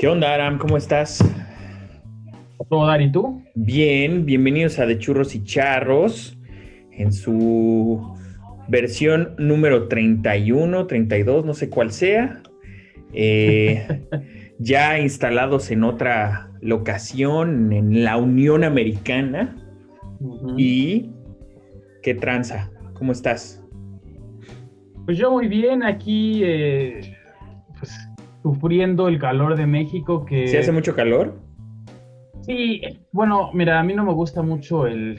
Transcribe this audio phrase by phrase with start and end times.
[0.00, 0.56] ¿Qué onda, Aram?
[0.56, 1.22] ¿Cómo estás?
[2.70, 3.44] ¿Todo dar y tú?
[3.54, 6.38] Bien, bienvenidos a De Churros y Charros
[6.90, 8.16] en su
[8.66, 12.42] versión número 31, 32, no sé cuál sea.
[13.12, 13.86] Eh,
[14.58, 19.54] ya instalados en otra locación, en la Unión Americana.
[20.56, 21.10] ¿Y
[22.02, 22.72] qué tranza?
[22.94, 23.62] ¿Cómo estás?
[25.04, 27.19] Pues yo muy bien, aquí eh,
[28.42, 30.24] sufriendo el calor de México.
[30.24, 31.38] que ¿Se hace mucho calor?
[32.42, 32.80] Sí,
[33.12, 35.18] bueno, mira, a mí no me gusta mucho el,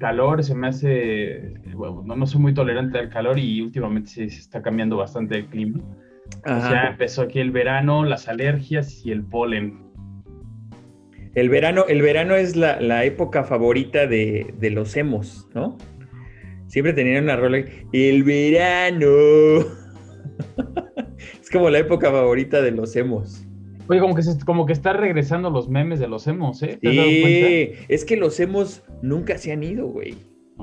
[0.00, 4.62] calor, se me hace, bueno, no, soy muy tolerante al calor y últimamente se, está
[4.62, 5.80] cambiando bastante el clima.
[6.44, 9.86] O sea, empezó aquí el verano, las alergias y el polen.
[11.34, 15.76] El verano, el verano es la, época favorita de, de, los emos, ¿no?
[16.66, 17.64] Siempre tenían una rola.
[17.92, 19.06] El verano.
[21.48, 23.42] es como la época favorita de los emos.
[23.88, 26.78] Oye, como que, se, como que está regresando los memes de los emos, ¿eh?
[26.82, 30.14] sí, es que los emos nunca se han ido, güey.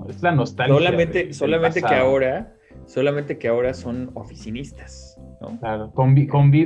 [0.08, 0.76] es la nostalgia.
[0.76, 2.54] Solamente, solamente que ahora,
[2.86, 5.60] solamente que ahora son oficinistas, ¿no?
[5.60, 5.92] Claro,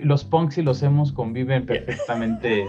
[0.04, 2.66] los punks y los emos conviven perfectamente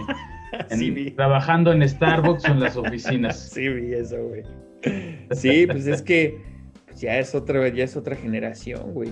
[1.17, 3.37] trabajando en Starbucks o en las oficinas.
[3.53, 4.43] Sí, vi eso, güey.
[5.31, 6.39] Sí, pues es que
[6.85, 9.11] pues ya es otra, ya es otra generación, güey.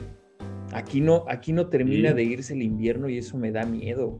[0.71, 4.19] Aquí no, aquí no termina de irse el invierno y eso me da miedo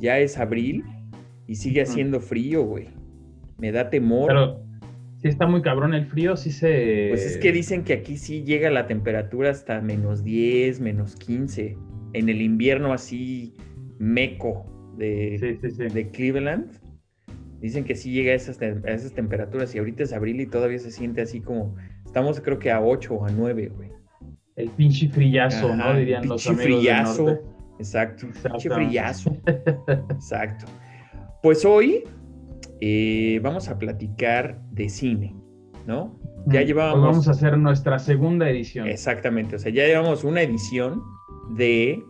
[0.00, 0.84] ya es abril
[1.46, 2.88] y sigue haciendo frío, güey.
[3.58, 4.28] Me da temor.
[4.28, 4.62] Pero
[5.20, 7.08] sí está muy cabrón el frío, sí se...
[7.10, 11.76] Pues es que dicen que aquí sí llega la temperatura hasta menos 10, menos 15.
[12.12, 13.54] En el invierno así
[13.98, 14.66] meco
[14.96, 15.58] de,
[15.92, 16.70] de Cleveland.
[17.60, 20.92] Dicen que sí llega a esas, esas temperaturas y ahorita es abril y todavía se
[20.92, 21.74] siente así como...
[22.04, 23.97] Estamos creo que a 8 o a 9, güey.
[24.58, 25.94] El pinche frillazo, ¿no?
[25.94, 27.38] Dirían los amigos frillazo.
[27.78, 28.26] Exacto.
[28.60, 29.36] Qué brillazo.
[30.10, 30.66] Exacto.
[31.44, 32.02] Pues hoy
[32.80, 35.36] eh, vamos a platicar de cine,
[35.86, 36.18] ¿no?
[36.46, 37.06] Ya llevábamos.
[37.06, 38.88] vamos a hacer nuestra segunda edición.
[38.88, 39.54] Exactamente.
[39.54, 41.04] O sea, ya llevamos una edición
[41.56, 42.02] de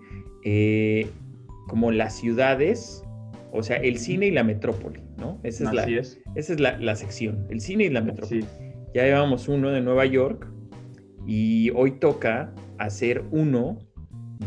[0.43, 1.07] eh,
[1.69, 3.05] como las ciudades,
[3.53, 5.39] o sea, el cine y la metrópoli, ¿no?
[5.43, 6.23] Esa es, Así la, es.
[6.35, 8.47] Esa es la, sección, el cine y la metrópoli.
[8.95, 10.49] Ya llevamos uno de Nueva York
[11.29, 13.79] y hoy toca hacer uno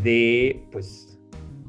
[0.04, 1.20] de, pues,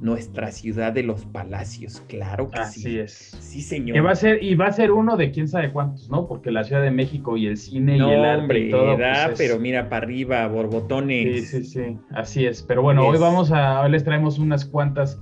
[0.00, 2.80] nuestra ciudad de los palacios, claro que sí.
[2.80, 3.12] Así es.
[3.38, 3.94] Sí, señor.
[3.94, 6.26] Que va a ser, y va a ser uno de quién sabe cuántos, ¿no?
[6.26, 8.96] Porque la Ciudad de México y el cine y el arte hombre, y todo.
[8.96, 11.50] Pues pero mira para arriba, borbotones.
[11.50, 11.98] Sí, sí, sí.
[12.10, 12.62] Así es.
[12.62, 15.20] Pero bueno, hoy vamos a, hoy les traemos unas cuantas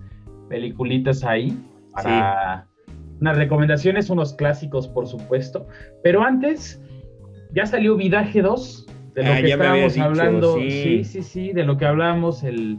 [0.48, 1.52] peliculitas ahí
[1.92, 2.66] para
[3.20, 5.66] unas recomendaciones, unos clásicos, por supuesto.
[6.04, 6.80] Pero antes,
[7.52, 10.54] ya salió Vidaje 2, de lo ah, que estábamos hablando.
[10.56, 12.78] sí, sí, sí, de lo que hablábamos el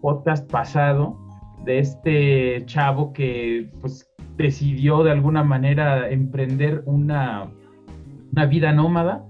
[0.00, 1.18] podcast pasado
[1.64, 7.50] de este chavo que pues decidió de alguna manera emprender una,
[8.32, 9.24] una vida nómada.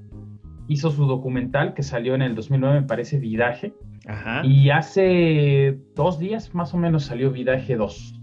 [0.67, 3.75] Hizo su documental que salió en el 2009, me parece, Vidaje.
[4.43, 8.21] Y hace dos días más o menos salió Vidaje 2.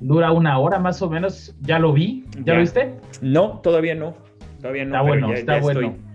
[0.00, 1.56] Dura una hora más o menos.
[1.60, 2.24] ¿Ya lo vi?
[2.44, 2.94] ¿Ya, lo viste?
[3.20, 4.14] No, todavía no.
[4.60, 4.90] Todavía no.
[4.90, 6.09] Está bueno, está bueno.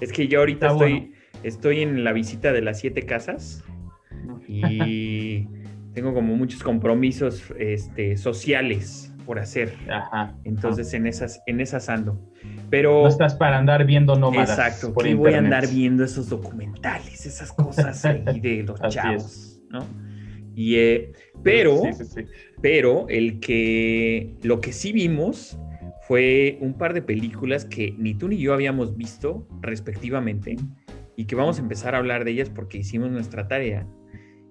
[0.00, 1.12] Es que yo ahorita estoy,
[1.42, 3.64] estoy en la visita de las siete casas
[4.48, 5.46] y
[5.94, 9.74] tengo como muchos compromisos este, sociales por hacer.
[9.88, 12.20] Ajá, Entonces en esas, en esas ando.
[12.70, 13.02] Pero.
[13.02, 14.50] No estás para andar viendo nómadas.
[14.50, 14.92] Exacto.
[14.92, 19.86] Por voy a andar viendo esos documentales, esas cosas ahí de los chavos, ¿no?
[20.54, 21.12] Y, eh,
[21.42, 21.82] pero,
[22.62, 25.58] pero el que lo que sí vimos
[26.06, 30.56] fue un par de películas que ni tú ni yo habíamos visto respectivamente
[31.16, 33.86] y que vamos a empezar a hablar de ellas porque hicimos nuestra tarea.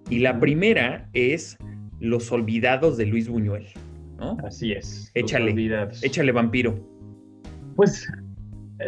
[0.10, 1.58] Y la primera es
[2.00, 3.68] Los Olvidados de Luis Buñuel,
[4.18, 4.38] ¿no?
[4.46, 5.12] Así es.
[5.14, 5.54] Échale,
[6.02, 6.76] échale vampiro.
[7.76, 8.08] Pues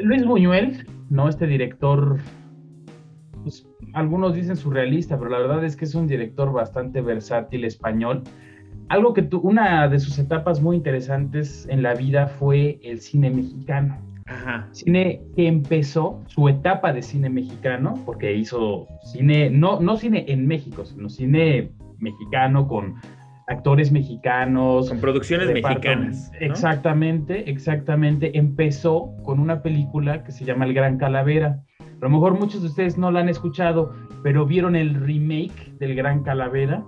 [0.02, 1.30] Luis Buñuel, ¿no?
[1.30, 2.20] Este director,
[3.44, 8.24] pues, algunos dicen surrealista, pero la verdad es que es un director bastante versátil español.
[8.90, 13.30] Algo que tu, una de sus etapas muy interesantes en la vida fue el cine
[13.30, 13.98] mexicano.
[14.72, 20.48] Cine que empezó su etapa de cine mexicano, porque hizo cine, no, no cine en
[20.48, 22.96] México, sino cine mexicano con
[23.48, 24.90] actores mexicanos.
[24.90, 26.32] Con producciones mexicanas.
[26.40, 28.38] Exactamente, exactamente.
[28.38, 31.64] Empezó con una película que se llama El Gran Calavera.
[31.80, 33.94] A lo mejor muchos de ustedes no la han escuchado,
[34.24, 36.84] pero vieron el remake del Gran Calavera,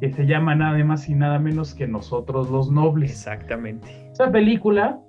[0.00, 3.10] que se llama nada más y nada menos que Nosotros los Nobles.
[3.10, 4.10] Exactamente.
[4.12, 5.00] Esa película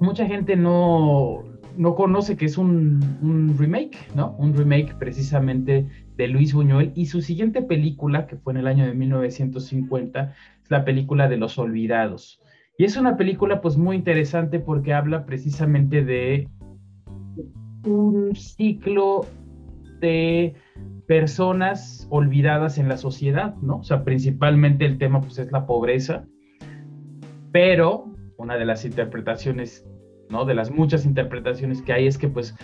[0.00, 1.44] mucha gente no,
[1.76, 4.34] no conoce que es un, remake, ¿no?
[4.38, 5.86] Un remake precisamente
[6.16, 10.70] de Luis Buñuel y su siguiente película, que fue en el año de 1950, es
[10.70, 12.40] la película de Los Olvidados.
[12.78, 16.48] Y es una película pues muy interesante porque habla precisamente de
[17.84, 19.26] un ciclo
[20.00, 20.54] de
[21.06, 23.78] personas olvidadas en la sociedad, ¿no?
[23.78, 26.24] O sea, principalmente el tema pues es la pobreza,
[27.52, 29.86] pero una de las interpretaciones,
[30.28, 30.44] ¿no?
[30.44, 32.54] De las muchas interpretaciones que hay es que pues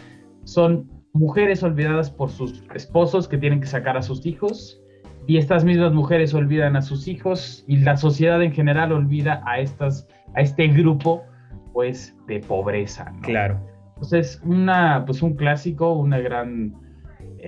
[0.44, 4.80] son mujeres olvidadas por sus esposos que tienen que sacar a sus hijos
[5.26, 9.60] y estas mismas mujeres olvidan a sus hijos y la sociedad en general olvida a
[9.60, 11.24] estas a este grupo
[11.72, 13.20] pues de pobreza, ¿no?
[13.22, 13.60] Claro.
[13.96, 16.85] Entonces, una pues un clásico, una gran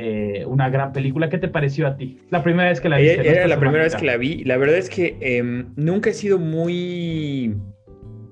[0.00, 1.28] eh, una gran película.
[1.28, 2.18] ¿Qué te pareció a ti?
[2.30, 3.28] La primera vez que la viste.
[3.28, 4.44] Era, la primera vez que la vi.
[4.44, 7.56] La verdad es que em, nunca he sido muy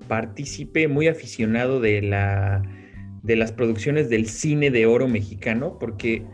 [0.06, 2.62] partícipe, muy aficionado de la
[3.26, 6.24] de las producciones del cine de oro mexicano, porque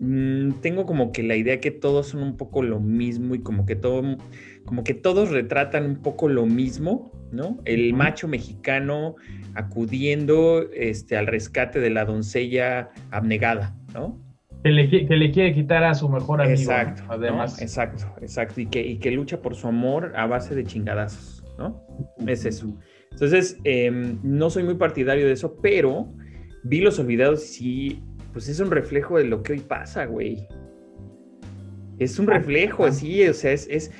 [0.00, 3.64] mm, tengo como que la idea que todos son un poco lo mismo y como
[3.64, 4.18] que todo,
[4.66, 7.58] como que todos retratan un poco lo mismo, ¿no?
[7.64, 9.16] El macho mexicano
[9.54, 14.25] acudiendo este, al rescate de la doncella abnegada, ¿no?
[14.66, 16.58] Que le, quiere quitar a su mejor amigo.
[16.58, 17.60] Exacto, además.
[17.60, 18.60] Exacto, exacto.
[18.60, 21.82] Y que, y que lucha por su amor a base de chingadazos, ¿no?
[22.26, 22.76] Es eso.
[23.12, 26.12] Entonces, em, no soy muy partidario de eso, pero
[26.64, 28.02] vi Los Olvidados y sí,
[28.32, 30.46] pues es un reflejo de lo que hoy pasa, güey.
[31.98, 33.90] Es un reflejo, sí, o sea, es, es,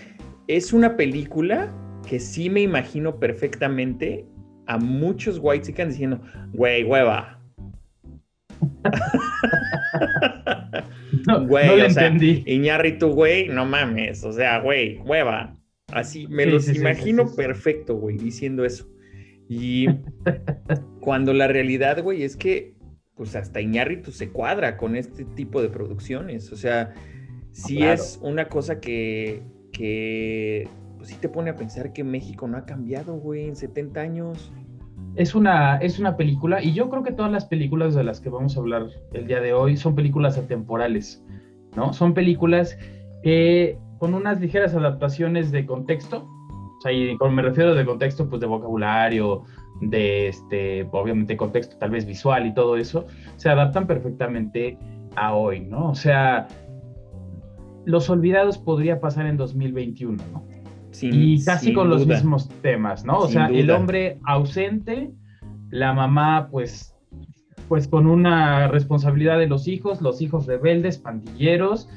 [0.49, 1.73] es una película
[2.07, 4.27] que sí me imagino perfectamente
[4.67, 6.21] a muchos white diciendo,
[6.53, 7.36] güey, hueva.
[11.27, 12.43] No, güey, o sea, entendí.
[12.47, 15.57] Iñarritu, güey, no mames, o sea, güey, hueva.
[15.93, 18.89] Así me los imagino perfecto, güey, diciendo eso.
[19.49, 19.87] Y
[21.01, 22.77] cuando la realidad, güey, es que
[23.17, 26.53] pues hasta Iñárritu se cuadra con este tipo de producciones.
[26.53, 26.93] O sea,
[27.51, 29.43] sí es una cosa que,
[29.73, 30.69] que
[30.99, 34.53] pues, sí te pone a pensar que México no ha cambiado, güey, en 70 años.
[35.15, 38.29] Es una, es una película, y yo creo que todas las películas de las que
[38.29, 41.25] vamos a hablar el día de hoy son películas atemporales,
[41.75, 41.93] ¿no?
[41.93, 42.79] Son películas
[43.23, 46.29] que con unas ligeras adaptaciones de contexto,
[46.79, 49.45] o sea, y me refiero de contexto, pues de vocabulario,
[49.81, 53.07] de este, obviamente contexto tal vez visual y todo eso,
[53.37, 54.79] se adaptan perfectamente
[55.17, 55.91] a hoy, ¿no?
[55.91, 56.47] O sea,
[57.85, 60.56] Los Olvidados podría pasar en 2021, ¿no?
[61.03, 63.19] Y casi con los mismos temas, ¿no?
[63.19, 65.11] O sea, el hombre ausente,
[65.71, 66.95] la mamá, pues,
[67.69, 71.89] pues con una responsabilidad de los hijos, los hijos rebeldes, pandilleros,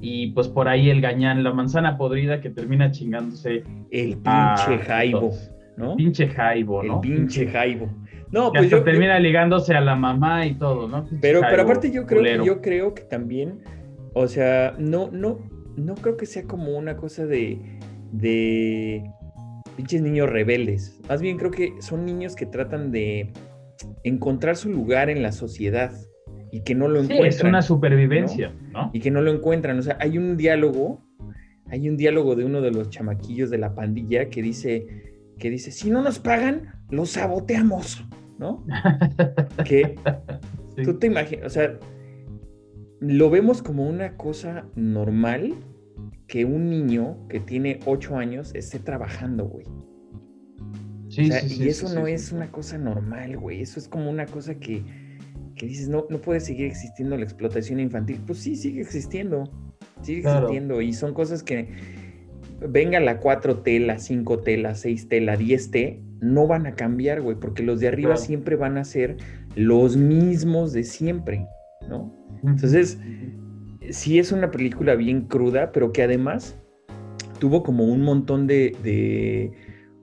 [0.00, 3.64] y pues por ahí el gañán, la manzana podrida que termina chingándose.
[3.90, 5.32] El pinche jaibo,
[5.76, 5.96] ¿no?
[5.96, 6.94] Pinche jaibo, ¿no?
[6.94, 7.88] El pinche jaibo.
[8.30, 11.06] No, pues yo, termina ligándose a la mamá y todo, ¿no?
[11.20, 13.60] pero, pero aparte yo creo que yo creo que también,
[14.12, 15.38] o sea, no, no,
[15.76, 17.77] no creo que sea como una cosa de,
[18.12, 19.10] de
[19.76, 21.00] pinches niños rebeldes.
[21.08, 23.32] Más bien creo que son niños que tratan de
[24.02, 25.92] encontrar su lugar en la sociedad
[26.50, 27.28] y que no lo encuentran.
[27.28, 28.90] es una supervivencia, ¿no?
[28.92, 29.78] Y que no lo encuentran.
[29.78, 31.04] O sea, hay un diálogo,
[31.66, 34.86] hay un diálogo de uno de los chamaquillos de la pandilla que dice,
[35.38, 38.04] que dice, si no nos pagan, los saboteamos,
[38.38, 38.64] ¿no?
[39.64, 39.94] que
[40.82, 41.78] tú te imaginas, o sea,
[43.00, 45.54] lo vemos como una cosa normal
[46.26, 49.66] que un niño que tiene ocho años esté trabajando, güey.
[51.08, 53.62] Sí, sí, y eso no es una cosa normal, güey.
[53.62, 54.82] Eso es como una cosa que,
[55.56, 58.20] que dices, no, no puede seguir existiendo la explotación infantil.
[58.26, 59.44] Pues sí, sigue existiendo.
[60.02, 60.82] Sigue existiendo.
[60.82, 61.68] Y son cosas que,
[62.60, 67.62] venga la 4T, la 5T, la 6T, la 10T, no van a cambiar, güey, porque
[67.62, 69.16] los de arriba siempre van a ser
[69.54, 71.46] los mismos de siempre,
[71.88, 72.12] ¿no?
[72.42, 72.98] Entonces,
[73.90, 76.58] sí es una película bien cruda, pero que además
[77.38, 79.52] tuvo como un montón de, de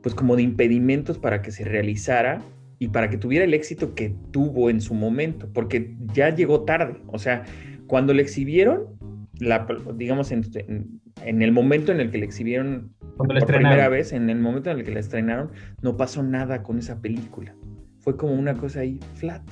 [0.01, 2.41] pues como de impedimentos para que se realizara
[2.79, 6.99] y para que tuviera el éxito que tuvo en su momento, porque ya llegó tarde.
[7.07, 7.43] O sea,
[7.87, 8.87] cuando le exhibieron,
[9.39, 14.39] la, digamos, en, el momento en el que le exhibieron por primera vez, en el
[14.39, 15.51] momento en el que la estrenaron,
[15.81, 17.55] no pasó nada con esa película.
[17.99, 19.43] Fue como una cosa ahí flat.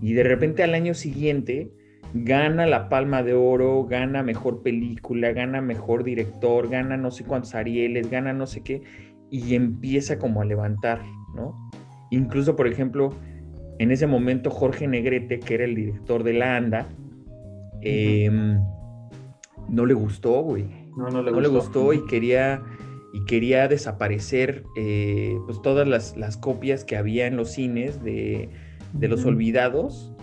[0.00, 1.70] Y de repente al año siguiente
[2.14, 7.56] gana la Palma de Oro, gana mejor película, gana mejor director, gana no sé cuántos
[7.56, 8.82] Arieles, gana no sé qué,
[9.30, 11.02] y empieza como a levantar,
[11.34, 11.70] ¿no?
[12.10, 13.10] Incluso, por ejemplo,
[13.80, 16.86] en ese momento Jorge Negrete, que era el director de La Anda,
[17.80, 18.60] em,
[19.68, 20.66] no le gustó, güey.
[20.96, 21.40] No, no, le, no gustó.
[21.40, 22.62] le gustó y quería,
[23.12, 28.50] y quería desaparecer eh, pues todas las, las, copias que había en los cines de,
[28.92, 30.13] de los olvidados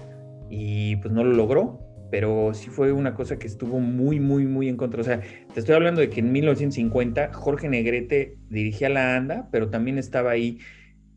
[0.52, 1.80] y pues no lo logró,
[2.12, 5.02] pero sí fue una cosa que estuvo muy, muy, muy en contra.
[5.02, 5.22] O sea,
[5.54, 10.32] te estoy hablando de que en 1950 Jorge Negrete dirigía la ANDA, pero también estaba
[10.32, 10.60] ahí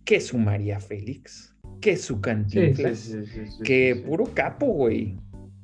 [0.05, 3.17] que su María Félix, que su Cantinflas,
[3.65, 5.17] que puro capo, güey,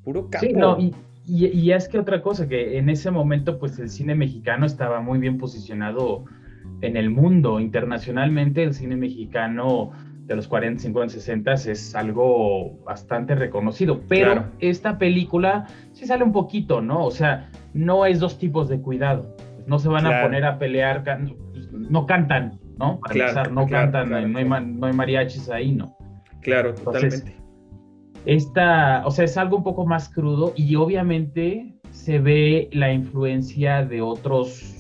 [0.03, 0.45] puro capo.
[0.45, 0.93] Sí, no, y,
[1.27, 5.21] y, es que otra cosa, que en ese momento pues el cine mexicano estaba muy
[5.21, 6.25] bien posicionado
[6.81, 9.93] en el mundo, internacionalmente el cine mexicano
[10.31, 16.31] de los 40, 50, 60 es algo bastante reconocido, pero esta película sí sale un
[16.31, 17.05] poquito, ¿no?
[17.05, 19.35] O sea, no es dos tipos de cuidado,
[19.67, 21.03] no se van a poner a pelear,
[21.73, 23.01] no cantan, ¿no?
[23.01, 25.97] Para no cantan, no, hay, no, hay, mariachis ahí, ¿no?
[26.43, 27.35] Claro, totalmente.
[28.25, 33.85] esta, o sea, es algo un poco más crudo y obviamente se ve la influencia
[33.85, 34.80] de otros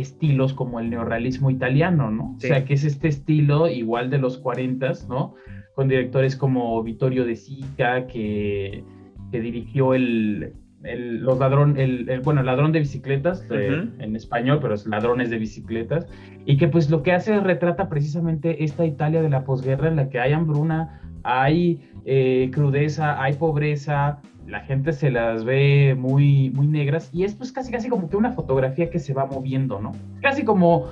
[0.00, 2.34] estilos como el neorrealismo italiano, ¿no?
[2.36, 5.34] O sea, que es este estilo igual de los 40, ¿no?
[5.74, 8.84] Con directores como Vittorio De Sica, que,
[9.30, 10.52] que dirigió el,
[10.82, 16.06] los ladrón, el, bueno, ladrón de bicicletas en español, pero es ladrones de bicicletas,
[16.46, 20.08] y que pues lo que hace retrata precisamente esta Italia de la posguerra en la
[20.08, 26.66] que hay hambruna, hay eh, crudeza, hay pobreza, la gente se las ve muy, muy
[26.66, 29.92] negras, y es casi casi como que una fotografía que se va moviendo, ¿no?
[30.22, 30.88] Casi como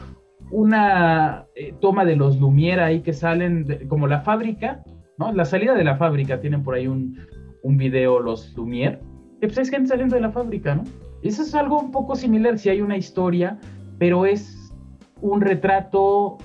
[0.51, 4.83] una eh, toma de los Lumière ahí que salen, como la fábrica,
[5.19, 5.33] ¿no?
[5.33, 7.19] La salida de la fábrica, tienen por ahí un,
[7.63, 9.01] un video los Lumière,
[9.41, 10.85] que pues es gente saliendo de la fábrica, ¿no?
[11.23, 13.59] Eso es algo un poco similar, si hay una historia,
[13.99, 14.73] pero es
[15.21, 16.39] un retrato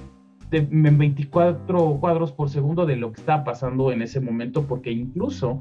[0.54, 5.60] de 24 cuadros por segundo de lo que está pasando en ese momento, porque incluso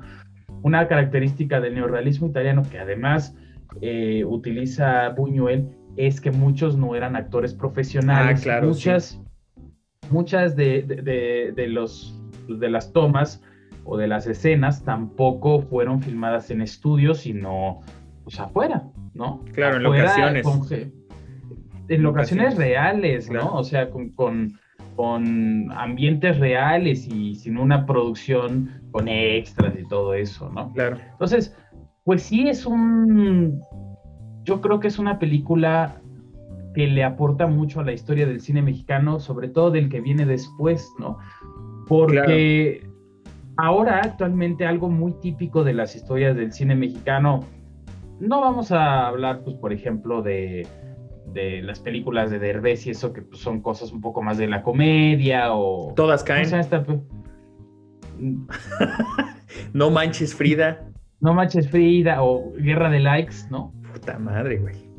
[0.63, 3.35] una característica del neorrealismo italiano que además
[3.81, 8.41] eh, utiliza Buñuel es que muchos no eran actores profesionales.
[8.41, 9.21] Ah, claro, muchas,
[10.11, 13.43] muchas de, de, de, los, de las tomas
[13.85, 17.81] o de las escenas tampoco fueron filmadas en estudios, sino
[18.25, 18.85] pues afuera,
[19.15, 19.43] ¿no?
[19.53, 20.47] Claro, en locaciones.
[21.89, 23.55] en locaciones reales, ¿no?
[23.55, 24.59] O sea, con, con,
[24.99, 30.73] ambientes reales y sin una producción con extras y todo eso, ¿no?
[30.73, 30.99] Claro.
[31.13, 31.57] Entonces,
[32.05, 33.61] pues sí es un,
[34.45, 35.97] yo creo que es una película
[36.75, 40.25] que le aporta mucho a la historia del cine mexicano, sobre todo del que viene
[40.27, 41.19] después, ¿no?
[41.87, 42.83] Porque
[43.57, 47.45] Ahora, actualmente, algo muy típico de las historias del cine mexicano,
[48.19, 50.67] no vamos a hablar, pues, por ejemplo, de,
[51.35, 54.63] las películas de Derbez y eso, que pues, son cosas un poco más de la
[54.63, 55.93] comedia o...
[55.95, 56.49] Todas caen.
[59.73, 60.89] no manches Frida.
[61.21, 63.73] No manches Frida o Guerra de Likes, ¿no?
[63.93, 64.93] Puta madre, güey.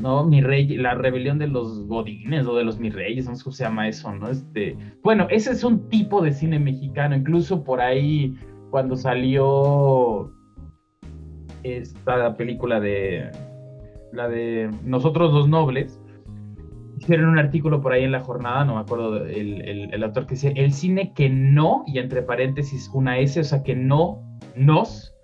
[0.00, 0.24] ¿no?
[0.24, 3.54] Mi rey, la rebelión de los godines o de los mis reyes, no sé cómo
[3.54, 4.28] se llama eso, ¿no?
[4.28, 8.36] Este, bueno, ese es un tipo de cine mexicano, incluso por ahí
[8.70, 10.32] cuando salió
[11.62, 13.30] esta película de
[14.16, 16.00] la de Nosotros los Nobles,
[16.98, 20.26] hicieron un artículo por ahí en la jornada, no me acuerdo el, el, el autor
[20.26, 24.22] que dice, el cine que no, y entre paréntesis una S, o sea, que no
[24.56, 25.14] nos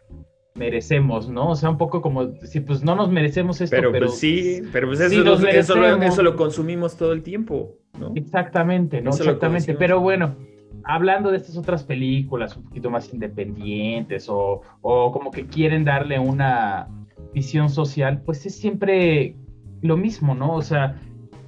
[0.55, 1.49] merecemos, ¿no?
[1.49, 3.91] O sea, un poco como decir, pues no nos merecemos esto, pero...
[3.91, 8.13] Pero pues sí, pero pues eso, lo, eso, lo, consumimos todo el tiempo, ¿no?
[8.15, 9.11] Exactamente, ¿no?
[9.11, 10.37] Exactamente, pero bueno,
[10.85, 16.19] hablando de estas otras películas un poquito más independientes o, o como que quieren darle
[16.19, 16.87] una
[17.33, 19.37] visión social, pues es siempre
[19.81, 20.55] lo mismo, ¿no?
[20.55, 21.01] O sea,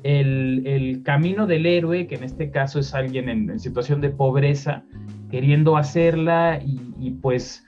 [0.02, 4.84] el, el, camino del héroe, que en este caso es alguien en, situación de pobreza,
[5.30, 7.64] queriendo hacerla y, pues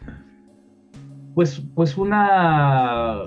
[1.35, 3.19] pues, pues una,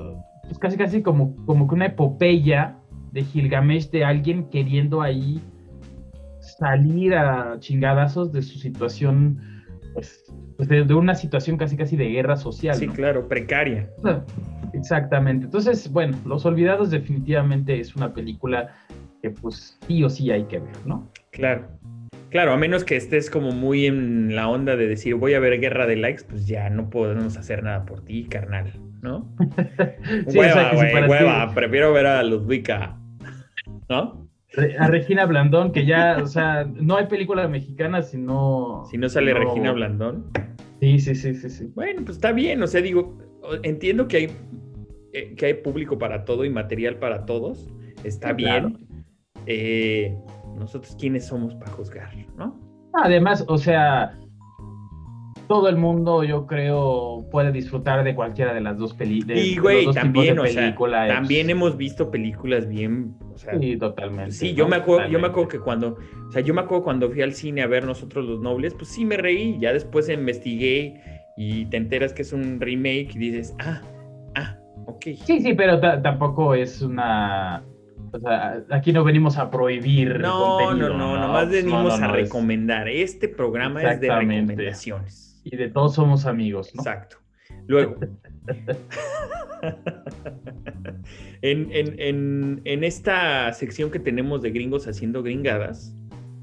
[0.43, 2.75] pues casi casi como, como que una epopeya
[3.12, 5.39] de Gilgamesh de alguien queriendo ahí
[6.39, 9.58] salir a chingadazos de su situación,
[9.93, 10.25] pues,
[10.58, 12.75] pues de, una situación casi casi de guerra social.
[12.75, 13.89] Sí, claro, precaria.
[14.74, 15.46] Exactamente.
[15.46, 18.69] Entonces, bueno, Los Olvidados definitivamente es una película
[19.22, 21.10] que pues sí o sí hay que ver, ¿no?
[21.31, 21.67] Claro.
[22.29, 25.60] Claro, a menos que estés como muy en la onda de decir voy a ver
[25.60, 29.27] guerra de likes, pues ya no podemos hacer nada por ti, carnal, ¿no?
[30.27, 33.00] hueva, güey, hueva, prefiero ver a Ludwika,
[33.89, 34.28] ¿no?
[34.79, 38.83] A Regina Blandón, que ya, o sea, no hay película mexicana si no...
[38.89, 40.31] Si no sale Regina Blandón.
[40.79, 41.71] Sí, sí, sí, sí, sí.
[41.75, 43.17] Bueno, pues está bien, o sea, digo,
[43.63, 44.31] entiendo que hay,
[45.13, 47.67] eh, que hay público para todo y material para todos,
[48.03, 48.79] está bien.
[49.45, 50.17] Eh,
[50.57, 52.59] nosotros quiénes somos para juzgar, ¿no?
[52.93, 54.17] Además, o sea,
[55.49, 59.39] todo el mundo, yo creo, puede disfrutar de cualquiera de las dos películas.
[59.39, 60.75] Y, güey, también, o sea,
[61.07, 63.15] también hemos visto películas bien.
[63.59, 64.31] sí, totalmente.
[64.31, 67.09] Sí, yo, me acuerdo, yo me acuerdo que cuando, o sea, yo me acuerdo cuando
[67.09, 69.57] fui al cine a ver nosotros los nobles, pues sí me reí.
[69.59, 71.01] Ya después investigué
[71.35, 73.81] y te enteras que es un remake y dices, ah,
[74.35, 75.03] ah, ok.
[75.25, 77.63] Sí, sí, pero tampoco es una
[78.11, 80.19] o sea, aquí no venimos a prohibir.
[80.19, 82.87] No, no, no, nomás venimos a recomendar.
[82.87, 85.28] Este programa es de recomendaciones.
[85.51, 86.81] Y de todos somos amigos, ¿no?
[86.81, 87.17] Exacto.
[87.67, 87.95] Luego,
[91.41, 95.93] en, esta sección que tenemos de gringos haciendo gringadas.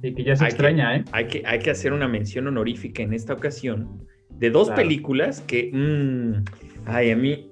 [0.03, 1.05] Sí, que ya se extraña, ¿eh?
[1.13, 5.71] Hay que, hay que hacer una mención honorífica en esta ocasión de dos películas que.
[5.73, 6.45] Mmm,
[6.87, 7.51] ay, a mí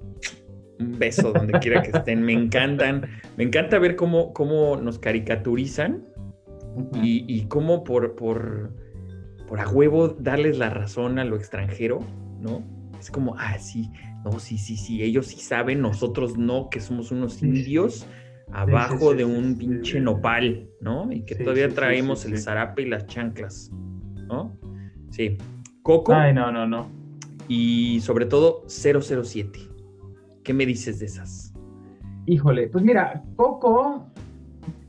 [0.81, 2.23] un beso donde quiera que estén.
[2.23, 3.07] Me encantan.
[3.37, 6.05] Me encanta ver cómo, cómo nos caricaturizan
[7.03, 8.73] y, cómo por, por,
[9.55, 12.01] por a huevo darles la razón a lo extranjero,
[12.41, 12.65] ¿no?
[12.99, 13.89] Es como, ah, sí,
[14.25, 18.05] no, sí, sí, sí, ellos sí saben, nosotros no, que somos unos indios
[18.51, 21.13] abajo de un pinche nopal, ¿no?
[21.13, 23.71] Y que todavía traemos el zarape y las chanclas,
[24.27, 24.59] ¿no?
[25.11, 25.39] Sí.
[25.83, 26.13] Coco.
[26.13, 26.89] Ay, no, no, no.
[27.47, 29.61] Y sobre todo 007.
[30.43, 31.55] ¿Qué me dices de esas?
[32.27, 34.05] Híjole, pues mira, Coco,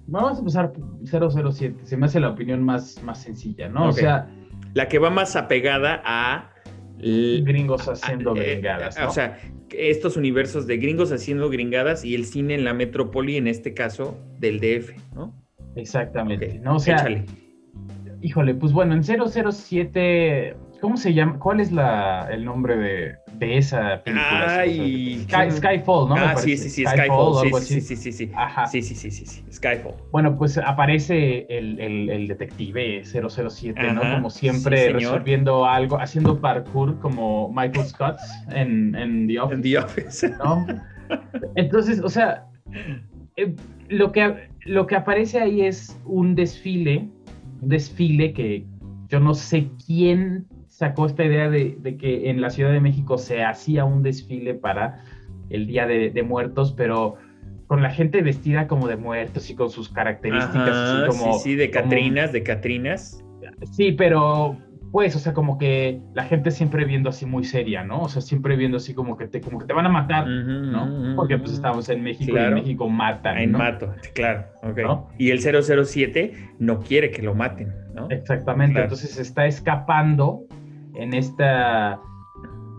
[0.07, 3.89] vamos a empezar 007, se me hace la opinión más, más sencilla, ¿no?
[3.89, 4.27] O sea...
[4.75, 6.51] La que va más apegada a...
[6.99, 8.97] Gringos haciendo eh, gringadas.
[8.99, 9.39] O sea,
[9.71, 14.19] estos universos de gringos haciendo gringadas y el cine en la metrópoli, en este caso,
[14.39, 15.33] del DF, ¿no?
[15.77, 16.75] Exactamente, ¿no?
[16.75, 17.07] O sea,
[18.21, 20.55] híjole, pues bueno, en 007
[20.85, 21.39] ¿Cómo se llama?
[21.39, 24.59] ¿Cuál es la, el nombre de, de esa película?
[24.59, 26.15] Ay, Skyfall, ¿no?
[26.15, 27.59] Ah, sí, sí, sí, Skyfall.
[27.63, 28.67] sí, sí, sí, sí, Ajá.
[28.67, 29.95] Sí, sí, sí, sí, sí, Skyfall.
[30.11, 34.01] Bueno, pues aparece el, el, el detective 007, ¿no?
[34.01, 38.17] Como siempre, resolviendo algo, haciendo parkour como Michael Scott
[38.51, 39.55] en, en The Office.
[39.55, 40.29] En The Office.
[40.37, 40.67] ¿no?
[41.55, 42.45] Entonces, o sea,
[43.37, 43.55] eh,
[43.89, 47.09] lo, que, lo que aparece ahí es un desfile,
[47.59, 48.67] un desfile que
[49.07, 53.45] yo no sé quién sacó esta idea de, que en la Ciudad de México se
[53.45, 55.05] hacía un desfile para
[55.49, 57.15] el Día de, Muertos, pero
[57.67, 61.33] con la gente vestida como de muertos y con sus características como...
[61.35, 63.23] Sí, sí, de Catrinas, de Catrinas.
[63.71, 64.57] Sí, pero
[64.91, 68.01] pues, o sea, como que la gente siempre viendo así muy seria, ¿no?
[68.01, 71.15] O sea, siempre viendo así como que te, como que te van a matar, ¿no?
[71.15, 73.37] Porque pues estamos en México y en México matan.
[73.37, 74.79] En mato, claro, ok.
[75.17, 78.09] Y el 007 no quiere que lo maten, ¿no?
[78.09, 80.45] Exactamente, entonces está escapando
[80.97, 81.99] en esta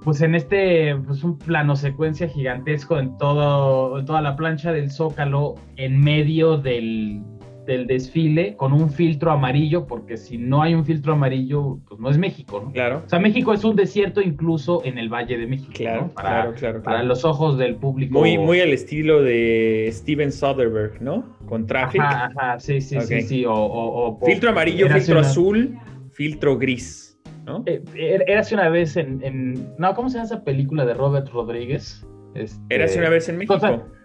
[0.07, 5.57] pues en este pues un plano secuencia gigantesco en todo toda la plancha del Zócalo
[5.75, 7.23] en medio del,
[7.67, 12.09] del, desfile con un filtro amarillo porque si no hay un filtro amarillo pues no
[12.09, 12.73] es México ¿no?
[12.73, 13.03] claro.
[13.05, 16.55] O sea México es un desierto incluso en el Valle de México claro para, claro,
[16.55, 18.17] claro, para los ojos del público.
[18.17, 23.23] Muy muy al estilo de Steven Soderbergh ¿no con Traffic ajá, ajá sí sí sí
[23.23, 25.77] sí o, filtro amarillo filtro azul
[26.13, 27.06] filtro gris
[27.47, 27.63] ¿no?
[27.67, 32.07] Eh, er, una vez en, No, ¿cómo se llama esa película de Robert Rodríguez?
[32.35, 33.59] Este, Érase una vez en México.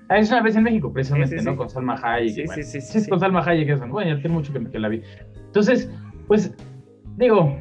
[0.08, 1.56] Ah, es una vez en México, precisamente, ¿no?
[1.56, 2.48] Con Salma Hayek.
[2.50, 5.02] Sí, sí, sí, sí, Con Salma Hayek, bueno, ya tiene mucho que, que la vi.
[5.48, 5.90] Entonces,
[6.28, 6.54] pues,
[7.18, 7.58] digo,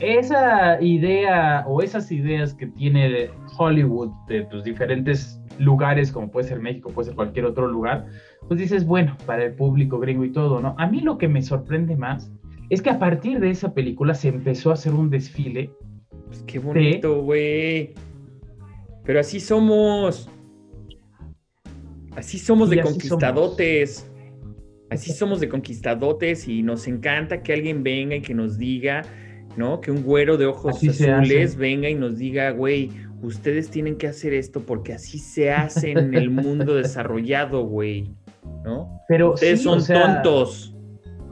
[0.00, 6.48] esa idea o esas ideas que tiene Hollywood de tus pues, diferentes lugares, como puede
[6.48, 8.06] ser México, puede ser cualquier otro lugar,
[8.48, 10.74] pues dices, bueno, para el público gringo y todo, ¿no?
[10.78, 12.30] A mí lo que me sorprende más
[12.70, 15.70] es que a partir de esa película se empezó a hacer un desfile.
[16.26, 17.94] Pues qué bonito, güey.
[19.04, 20.28] Pero así somos.
[22.16, 24.10] Así somos de conquistadotes.
[24.90, 29.02] Así somos de conquistadotes y nos encanta que alguien venga y que nos diga,
[29.56, 29.80] ¿no?
[29.80, 32.90] Que un güero de ojos azules venga y nos diga, güey,
[33.22, 38.10] ustedes tienen que hacer esto porque así se hace en el mundo desarrollado, güey,
[38.64, 39.00] ¿no?
[39.08, 40.73] Pero ustedes son tontos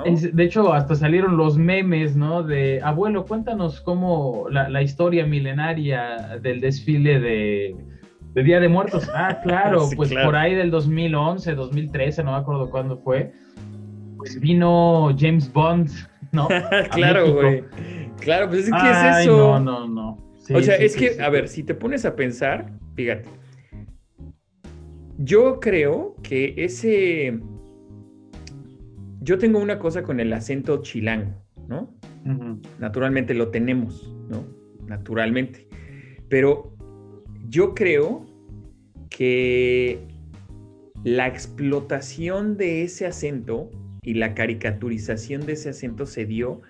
[0.05, 2.43] de hecho, hasta salieron los memes, ¿no?
[2.43, 7.77] De, abuelo, cuéntanos cómo la, historia milenaria del desfile de,
[8.35, 9.09] Día de Muertos.
[9.15, 13.33] Ah, claro, pues por ahí del 2011, 2013, no me acuerdo cuándo fue,
[14.17, 15.91] pues vino James Bond,
[16.33, 16.49] ¿no?
[16.93, 17.65] claro, güey.
[18.21, 19.59] Claro, pues es que es eso.
[19.59, 20.19] No, no, no.
[20.55, 23.29] o sea, es que, a ver, si te pones a pensar, fíjate,
[25.19, 27.41] yo creo que ese
[29.23, 31.33] yo tengo una cosa con el acento chilango,
[31.69, 31.95] ¿no?
[32.79, 34.45] Naturalmente lo tenemos, ¿no?
[34.87, 35.69] Naturalmente.
[36.29, 36.75] Pero
[37.49, 38.27] yo creo
[39.11, 40.01] que
[41.05, 43.71] la explotación de ese acento
[44.03, 46.63] y la caricaturización de ese acento se dio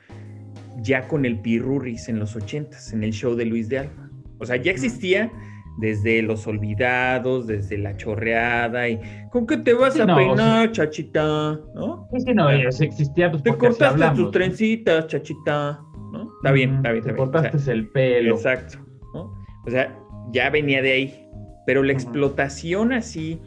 [0.82, 4.10] ya con el Pirurris en los ochentas, en el show de Luis de Alba.
[4.38, 5.30] O sea, ya existía
[5.78, 11.60] desde Los Olvidados, desde La Chorreada y ¿con qué te vas a peinar, chachita?
[11.74, 12.08] ¿No?
[12.12, 15.80] Es que no, existía pues, Te cortaste tus trencitas, chachita,
[16.12, 16.30] ¿no?
[16.36, 18.34] Está bien, está bien, Te cortaste el pelo.
[18.34, 18.78] Exacto,
[19.14, 19.32] ¿no?
[19.66, 19.96] O sea,
[20.32, 21.28] ya venía de ahí,
[21.66, 23.40] pero la explotación así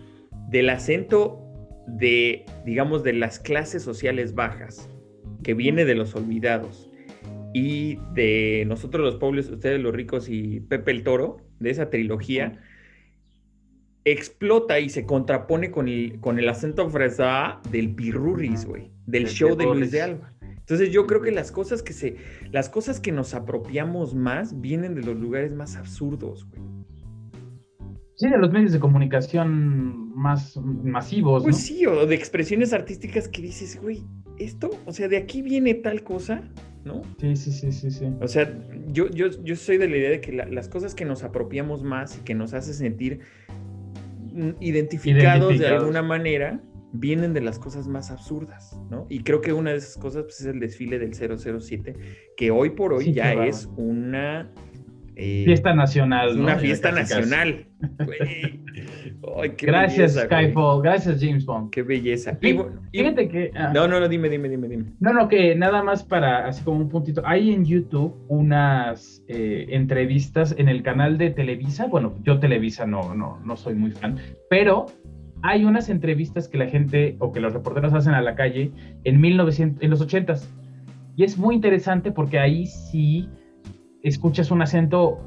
[0.50, 1.42] del acento
[1.88, 4.90] de, digamos, de las clases sociales bajas,
[5.44, 6.90] que viene de Los Olvidados,
[7.56, 12.62] y de nosotros los pobres, ustedes los ricos y Pepe el Toro, de esa trilogía,
[14.04, 19.56] explota y se contrapone con el, con el acento fresa del Pirurris, güey, del show
[19.56, 20.34] de Luis de Alba.
[20.41, 22.18] Entonces yo creo que las cosas que se,
[22.52, 26.62] las cosas que nos apropiamos más vienen de los lugares más absurdos, güey.
[28.15, 31.44] Sí, de los medios de comunicación más masivos.
[31.44, 34.04] Pues sí, o de expresiones artísticas que dices, güey,
[34.39, 36.50] esto, o sea, de aquí viene tal cosa,
[36.86, 37.02] ¿no?
[37.19, 38.06] Sí, sí, sí, sí, sí.
[38.21, 41.24] O sea, yo, yo, yo soy de la idea de que las cosas que nos
[41.24, 43.21] apropiamos más y que nos hace sentir
[44.60, 46.62] identificados, de alguna manera
[46.93, 49.06] vienen de las cosas más absurdas, ¿no?
[49.10, 51.95] Y creo que una de esas cosas pues, es el desfile del 007,
[52.38, 54.52] que hoy por hoy ya es una
[55.15, 56.39] eh, fiesta nacional.
[56.39, 57.65] Una fiesta nacional.
[59.58, 60.82] gracias, Skyfall.
[60.82, 61.71] Gracias, James Bond.
[61.71, 62.38] Qué belleza.
[62.91, 63.51] fíjate que.
[63.56, 63.71] Ah.
[63.73, 64.86] no, no, no, dime, dime, dime, dime.
[64.99, 67.21] No, no, que nada más para, así como un puntito.
[67.25, 71.88] Hay en YouTube unas eh, entrevistas en el canal de Televisa.
[71.88, 74.17] Bueno, yo Televisa no, no, no soy muy fan,
[74.49, 74.88] pero
[75.43, 78.71] hay unas entrevistas que la gente o que los reporteros hacen a la calle
[79.04, 80.47] en, 1900, en los 80s.
[81.15, 83.30] Y es muy interesante porque ahí sí
[84.08, 85.20] escuchas un acento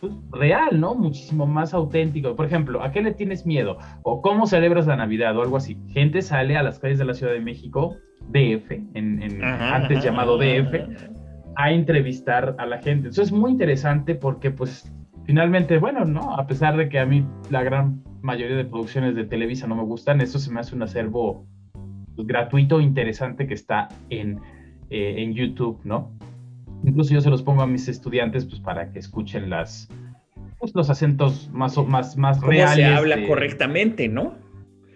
[0.00, 0.94] pues, real, ¿no?
[0.94, 2.34] Muchísimo más auténtico.
[2.34, 3.76] Por ejemplo, ¿a qué le tienes miedo?
[4.02, 5.36] ¿O cómo celebras la Navidad?
[5.36, 5.76] O algo así.
[5.88, 7.96] Gente sale a las calles de la Ciudad de México,
[8.28, 10.74] DF, en, antes llamado DF,
[11.56, 13.08] a entrevistar a la gente.
[13.08, 14.90] Eso es muy interesante porque, pues,
[15.24, 16.34] finalmente, bueno, ¿no?
[16.34, 19.82] A pesar de que a mí la gran mayoría de producciones de Televisa no me
[19.82, 21.46] gustan, eso se me hace un acervo
[22.14, 24.40] pues, gratuito, interesante que está en,
[24.88, 26.12] eh, en YouTube, ¿no?
[26.84, 29.88] Incluso yo se los pongo a mis estudiantes pues para que escuchen las
[30.58, 34.34] pues, los acentos más más más ¿Cómo se habla correctamente, no?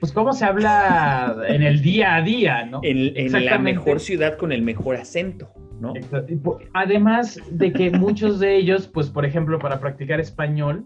[0.01, 2.81] Pues cómo se habla en el día a día, ¿no?
[2.83, 5.49] En, la mejor ciudad con el mejor acento,
[5.81, 5.95] ¿no?
[6.75, 10.85] Además de que muchos de ellos, pues por ejemplo, para practicar español,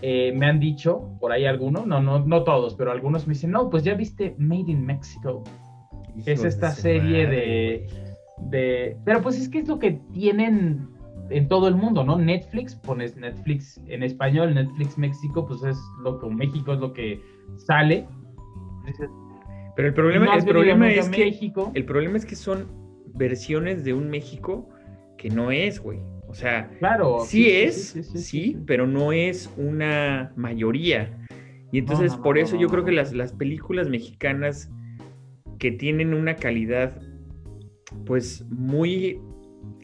[0.00, 3.50] eh, me han dicho, por ahí algunos, no, no, no todos, pero algunos me dicen,
[3.50, 5.44] no, pues ya viste Made in Mexico.
[6.24, 7.86] es esta serie de
[8.50, 10.88] pero pues es que es lo que tienen
[11.30, 12.18] en todo el mundo, ¿no?
[12.18, 17.20] Netflix, pones Netflix en español, Netflix México, pues es lo que México es lo que
[17.56, 18.06] sale.
[19.76, 21.70] Pero el problema, el problema es que México.
[21.74, 22.66] el problema es que son
[23.14, 24.68] versiones de un México
[25.16, 26.00] que no es, güey.
[26.28, 31.16] O sea, claro, sí, es, sí, pero no es una mayoría.
[31.72, 34.70] Y entonces por eso yo creo que las, las películas mexicanas
[35.58, 37.00] que tienen una calidad
[38.06, 39.20] pues muy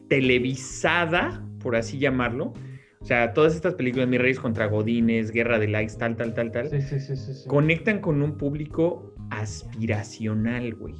[0.09, 2.53] televisada, por así llamarlo.
[2.99, 6.51] O sea, todas estas películas, Mi Reyes contra Godines, Guerra de Likes, tal, tal, tal,
[6.51, 6.69] tal,
[7.47, 10.95] conectan con un público aspiracional, güey.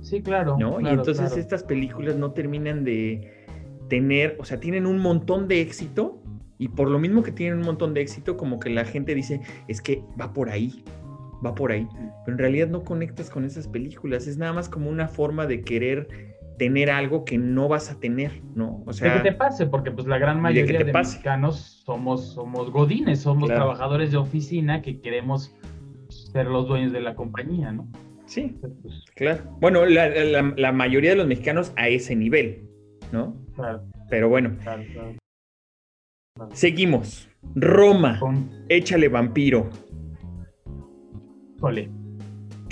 [0.00, 0.56] Sí, claro.
[0.58, 0.80] ¿No?
[0.80, 3.46] y entonces estas películas no terminan de
[3.88, 6.22] tener, o sea, tienen un montón de éxito
[6.58, 9.40] y por lo mismo que tienen un montón de éxito, como que la gente dice,
[9.68, 10.84] es que va por ahí,
[11.44, 11.86] va por ahí.
[12.24, 15.62] Pero en realidad no conectas con esas películas, es nada más como una forma de
[15.62, 18.82] querer tener algo que no vas a tener, ¿no?
[18.86, 22.70] O sea, de que te pase, porque pues la gran mayoría de, mexicanos somos, somos
[22.70, 25.54] godines, somos trabajadores de oficina que queremos
[26.08, 27.88] ser los dueños de la compañía, ¿no?
[28.26, 29.44] Sí, pues, claro.
[29.60, 32.68] Bueno, la, mayoría de los mexicanos a ese nivel,
[33.12, 33.36] ¿no?
[33.54, 33.84] Claro.
[34.08, 34.56] Pero bueno.
[36.52, 37.28] Seguimos.
[37.54, 38.18] Roma.
[38.68, 39.68] Échale vampiro.
[41.60, 41.90] Ole.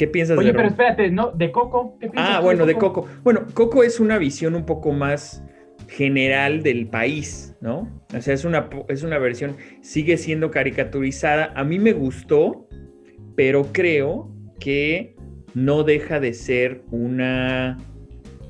[0.02, 1.30] ¿Qué piensas Oye, pero espérate, ¿no?
[1.30, 1.96] ¿De Coco?
[2.00, 3.06] ¿Qué piensas ah, bueno, de Coco?
[3.22, 5.44] Bueno, Coco es una visión un poco más
[5.86, 7.88] general del país, ¿no?
[8.12, 11.52] O sea, es una, es una versión, sigue siendo caricaturizada.
[11.54, 12.66] A mí me gustó,
[13.36, 15.14] pero creo que
[15.54, 17.78] no deja de ser una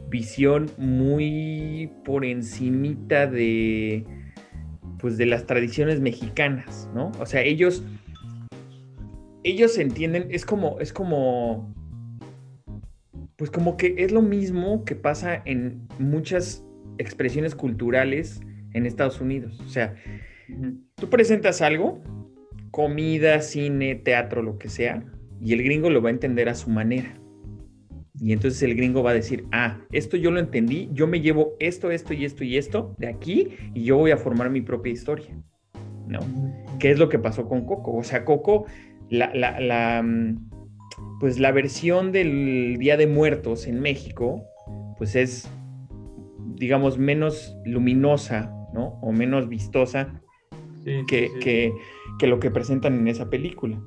[0.09, 4.07] visión muy por encimita de
[4.99, 7.12] pues de las tradiciones mexicanas, ¿no?
[7.21, 7.85] O sea, ellos
[9.44, 11.74] ellos entienden, es como, es como,
[13.37, 16.64] pues como que es lo mismo que pasa en muchas
[16.98, 18.40] expresiones culturales
[18.72, 19.61] en Estados Unidos.
[19.61, 19.94] O sea,
[20.96, 22.02] tú presentas algo,
[22.70, 25.05] comida, cine, teatro, lo que sea,
[25.40, 27.18] y el gringo lo va a entender a su manera.
[28.20, 31.57] Y entonces el gringo va a decir, ah, esto yo lo entendí, yo me llevo
[31.59, 34.92] esto, esto y esto y esto de aquí y yo voy a formar mi propia
[34.92, 35.37] historia.
[36.07, 36.20] ¿No?
[36.78, 37.96] ¿Qué es lo que pasó con Coco?
[37.96, 38.66] O sea, Coco,
[39.11, 40.51] la, la, mm,
[41.21, 44.45] pues la versión del Día de Muertos en México,
[44.99, 45.51] pues es,
[46.57, 48.99] digamos, menos luminosa, ¿no?
[49.03, 50.21] O menos vistosa
[50.85, 51.05] que,
[51.41, 51.73] Que,
[52.19, 53.81] que lo que presentan en esa película.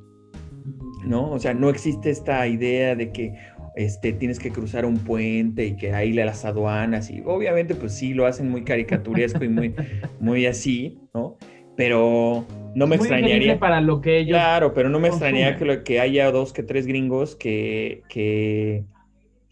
[1.05, 1.31] ¿no?
[1.31, 3.33] O sea, no existe esta idea de que
[3.75, 8.13] este, tienes que cruzar un puente y que ahí las aduanas y obviamente pues sí,
[8.13, 9.75] lo hacen muy caricaturesco y muy,
[10.19, 11.37] muy así, ¿no?
[11.75, 13.59] Pero no me extrañaría...
[13.59, 14.37] para lo que ellos...
[14.37, 18.83] Claro, pero no me extrañaría que, que haya dos que tres gringos que, que,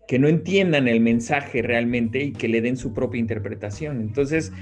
[0.08, 4.02] que no entiendan el mensaje realmente y que le den su propia interpretación.
[4.02, 4.54] Entonces,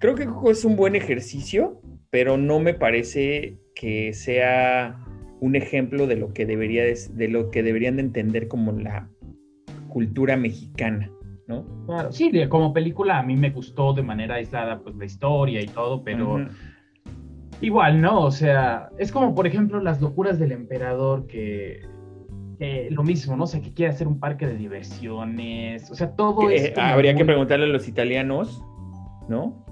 [0.00, 4.98] creo que es un buen ejercicio, pero no me parece que sea
[5.40, 9.08] un ejemplo de lo que debería de, lo que deberían de entender como la
[9.88, 11.10] cultura mexicana,
[11.46, 11.64] ¿no?
[11.86, 15.66] Claro, sí, como película a mí me gustó de manera aislada pues la historia y
[15.66, 16.46] todo, pero
[17.60, 18.20] igual, ¿no?
[18.20, 21.82] O sea, es como por ejemplo las locuras del emperador que,
[22.90, 23.44] lo mismo, ¿no?
[23.44, 26.76] O sea, que quiere hacer un parque de diversiones, o sea, todo es...
[26.76, 28.62] habría que preguntarle a los italianos,
[29.28, 29.64] ¿no?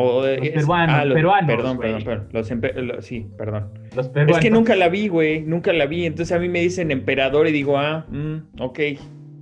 [0.00, 1.56] O, los peruanos, ah, peruanos.
[1.56, 2.28] Perdón, perdón, perdón.
[2.30, 3.70] Los, sí, perdón.
[3.96, 4.36] Los peruanos.
[4.36, 5.40] Es que nunca la vi, güey.
[5.40, 6.06] Nunca la vi.
[6.06, 8.78] Entonces a mí me dicen emperador y digo, ah, mm, ok.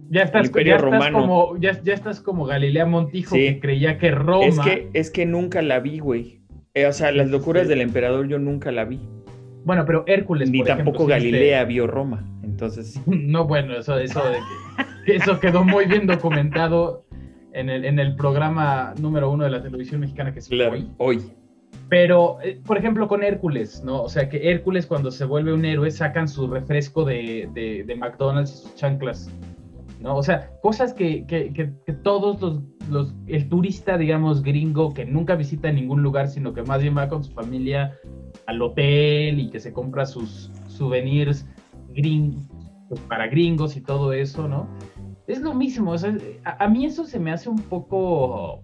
[0.08, 4.46] Ya estás, ya estás como, ya, ya, estás como Galilea Montijo que creía que Roma.
[4.46, 6.40] Es que, es que nunca la vi, güey.
[6.76, 9.00] Eh, o sea, las locuras del emperador yo nunca la vi.
[9.64, 10.50] Bueno, pero Hércules.
[10.50, 12.22] Ni tampoco Galilea vio Roma.
[12.42, 13.00] Entonces.
[13.06, 14.22] No, bueno, eso, eso,
[15.06, 17.06] eso quedó muy bien documentado
[17.54, 20.86] en el, en el programa número uno de la televisión mexicana que es hoy.
[20.98, 21.22] hoy.
[21.88, 24.02] Pero, eh, por ejemplo, con Hércules, ¿no?
[24.02, 28.52] O sea, que Hércules cuando se vuelve un héroe sacan su refresco de, de, McDonald's
[28.52, 29.30] y sus chanclas,
[30.00, 30.16] ¿no?
[30.16, 35.34] O sea, cosas que, que, que, todos los, los, el turista, digamos, gringo, que nunca
[35.34, 37.98] visita ningún lugar, sino que más bien va con su familia
[38.46, 41.46] al hotel y que se compra sus souvenirs
[42.88, 44.68] pues, para gringos y todo eso, ¿no?
[45.26, 45.94] es lo mismo.
[46.44, 48.62] a, mí eso se me hace un poco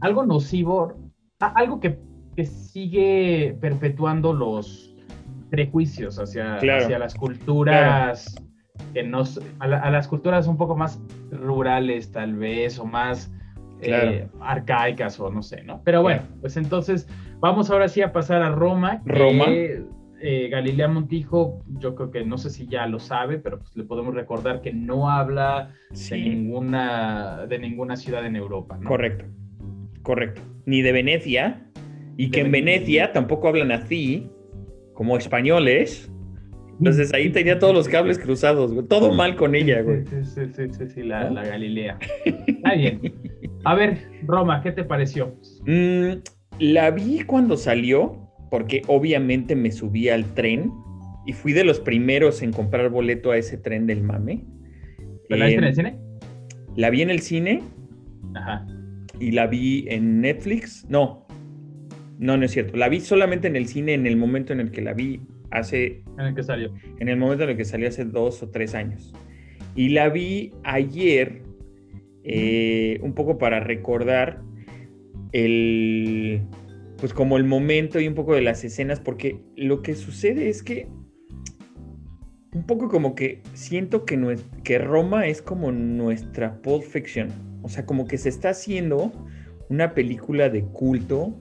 [0.00, 0.94] algo nocivo,
[1.38, 1.98] algo que,
[2.42, 4.96] sigue perpetuando los
[5.50, 8.34] prejuicios hacia, hacia las culturas.
[8.94, 13.32] Que nos, a, las culturas un poco más rurales tal vez o más
[13.80, 15.82] eh, arcaicas o no sé, ¿no?
[15.84, 19.02] Pero bueno, pues entonces vamos ahora sí a pasar a Roma.
[19.04, 19.46] Roma.
[20.22, 23.84] Eh, Galilea Montijo, yo creo que no sé si ya lo sabe, pero pues le
[23.84, 25.70] podemos recordar que no habla
[26.10, 28.78] de, ninguna, de ninguna ciudad en Europa.
[28.84, 29.24] Correcto,
[30.02, 30.42] correcto.
[30.66, 31.70] Ni de Venecia,
[32.18, 34.28] y que en Venecia tampoco hablan así,
[34.92, 36.12] como españoles.
[36.80, 40.06] Entonces ahí tenía todos los cables cruzados, Todo mal con ella, güey.
[40.06, 41.98] Sí, sí, sí, sí, la, Galilea.
[42.24, 43.00] Está bien.
[43.64, 45.36] A ver, Roma, ¿qué te pareció?
[45.66, 46.22] Mm,
[46.58, 50.72] la vi cuando salió porque obviamente me subí al tren
[51.26, 54.46] y fui de los primeros en comprar boleto a ese tren del mame.
[55.28, 55.98] la viste en el cine?
[56.76, 57.62] La vi en el cine.
[58.34, 58.66] Ajá.
[59.20, 60.86] Y la vi en Netflix.
[60.88, 61.26] No,
[62.18, 62.78] no, no es cierto.
[62.78, 66.02] La vi solamente en el cine en el momento en el que la vi hace...
[66.18, 66.72] En el que salió.
[66.98, 69.12] En el momento en el que salió hace dos o tres años.
[69.74, 71.42] Y la vi ayer,
[72.24, 74.42] eh, un poco para recordar
[75.32, 76.42] el,
[76.98, 80.62] pues como el momento y un poco de las escenas, porque lo que sucede es
[80.62, 80.88] que
[82.52, 87.28] un poco como que siento que, que Roma es como nuestra Pulp Fiction,
[87.62, 89.12] o sea, como que se está haciendo
[89.68, 91.32] una película de culto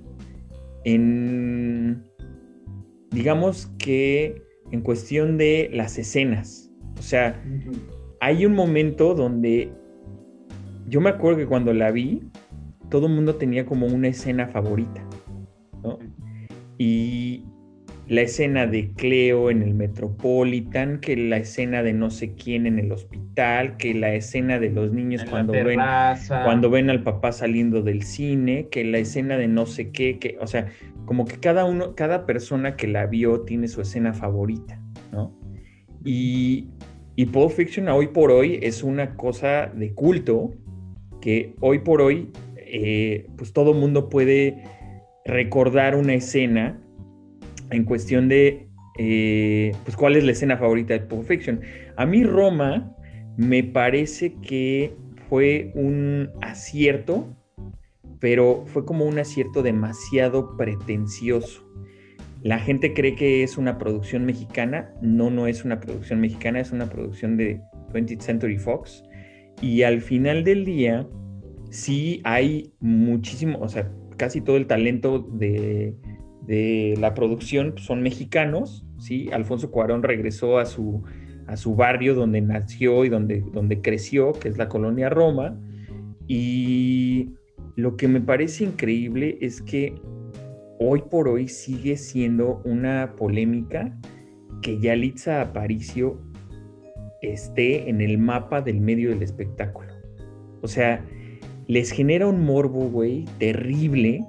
[0.84, 2.04] en,
[3.12, 7.42] digamos que en cuestión de las escenas, o sea,
[8.20, 9.72] hay un momento donde
[10.88, 12.22] yo me acuerdo que cuando la vi,
[12.90, 15.06] todo el mundo tenía como una escena favorita.
[16.78, 17.44] Y
[18.08, 22.80] la escena de Cleo en el Metropolitan, que la escena de no sé quién en
[22.80, 25.80] el hospital, que la escena de los niños cuando ven,
[26.28, 30.38] cuando ven al papá saliendo del cine, que la escena de no sé qué, que,
[30.42, 30.70] o sea,
[31.10, 34.80] como que cada uno, cada persona que la vio tiene su escena favorita,
[35.12, 35.36] ¿no?
[36.06, 36.68] Y,
[37.16, 40.52] y Pulp Fiction hoy por hoy es una cosa de culto
[41.20, 44.64] que hoy por hoy, eh, pues todo mundo puede
[45.26, 46.80] recordar una escena
[47.72, 48.68] en cuestión de,
[49.00, 51.60] eh, pues, cuál es la escena favorita de Pulp Fiction.
[51.96, 52.96] A mí Roma
[53.36, 54.94] me parece que
[55.28, 57.36] fue un acierto,
[58.20, 61.66] pero fue como un acierto demasiado pretencioso.
[62.42, 66.72] La gente cree que es una producción mexicana, no, no es una producción mexicana, es
[66.72, 67.62] una producción de
[67.94, 69.04] 20th Century Fox.
[69.62, 71.08] Y al final del día,
[71.70, 75.96] sí hay muchísimo, o sea, casi todo el talento de,
[76.98, 79.30] la producción son mexicanos, ¿sí?
[79.32, 81.04] Alfonso Cuarón regresó a su,
[81.46, 85.60] a su barrio donde nació y donde, donde creció, que es la colonia Roma.
[86.28, 87.36] Y
[87.76, 89.96] lo que me parece increíble es que
[90.80, 93.98] hoy por hoy sigue siendo una polémica
[94.62, 96.20] que Yalitza Aparicio
[97.22, 99.94] esté en el mapa del medio del espectáculo.
[100.62, 101.06] O sea,
[101.68, 104.26] les genera un morbo, güey, terrible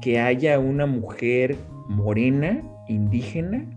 [0.00, 1.56] que haya una mujer
[1.88, 3.68] morena, indígena,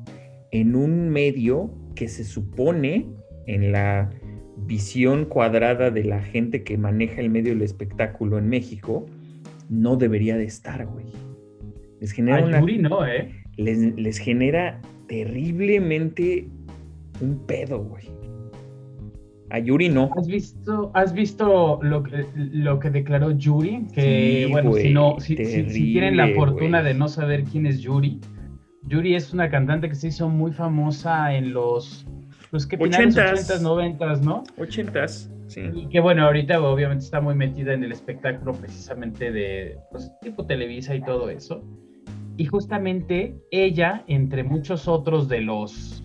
[0.51, 3.08] en un medio que se supone
[3.47, 4.10] en la
[4.58, 9.06] visión cuadrada de la gente que maneja el medio del espectáculo en México,
[9.70, 11.08] no debería de estar, güey.
[12.00, 13.32] Les genera una, no, ¿eh?
[13.58, 16.48] les genera terriblemente
[17.22, 18.06] un pedo, güey.
[19.52, 20.10] A Yuri no.
[20.18, 23.86] ¿Has visto, has visto lo, que, lo que declaró Yuri?
[23.94, 28.20] Que, bueno, si, no, si, tienen la fortuna de no saber quién es Yuri,
[28.88, 32.08] Yuri es una cantante que se hizo muy famosa en los,
[32.51, 34.43] los que 80s, 90s, ¿no?
[34.58, 35.62] 80s, sí.
[35.73, 40.45] Y que, bueno, ahorita obviamente está muy metida en el espectáculo precisamente de pues, tipo
[40.45, 41.63] Televisa y todo eso.
[42.38, 46.03] Y justamente ella, entre muchos otros de los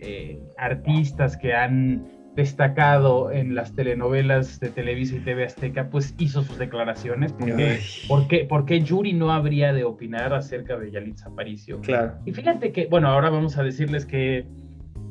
[0.00, 6.42] eh, artistas que han destacado en las telenovelas de Televisa y TV Azteca, pues hizo
[6.42, 7.32] sus declaraciones.
[8.08, 11.80] Porque, ¿por, qué, Yuri no habría de opinar acerca de Yalitza Aparicio?
[11.80, 12.14] Claro.
[12.24, 14.46] Y fíjate que, bueno, ahora vamos a decirles qué,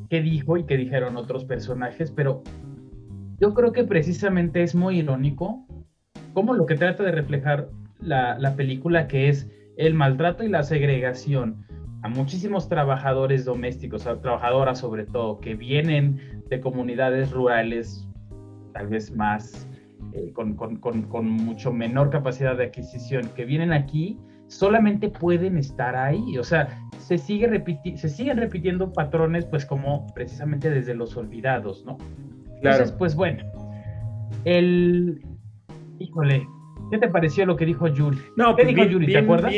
[0.10, 2.44] qué dijo y qué dijeron otros personajes, pero
[3.40, 5.66] yo creo que precisamente es muy irónico
[6.34, 7.70] como lo que trata de reflejar
[8.00, 11.66] la, la película, que es el maltrato y la segregación
[12.02, 18.08] a muchísimos trabajadores domésticos, a trabajadoras sobre todo, que vienen de comunidades rurales,
[18.74, 19.68] tal vez más,
[20.14, 20.58] eh, con,
[21.30, 24.18] mucho menor capacidad de adquisición, que vienen aquí,
[24.50, 26.38] solamente pueden estar ahí.
[26.38, 27.64] O sea, se, sigue
[27.96, 31.98] se siguen repitiendo patrones, pues como precisamente desde los olvidados, ¿no?
[32.62, 32.78] Claro.
[32.78, 33.44] Entonces, pues bueno,
[34.44, 35.22] el...
[36.00, 36.46] Híjole,
[36.92, 38.18] ¿qué te pareció lo que dijo Yuri?
[38.36, 39.08] No, ¿Qué pues dijo Yuri?
[39.08, 39.54] ¿Te acuerdas?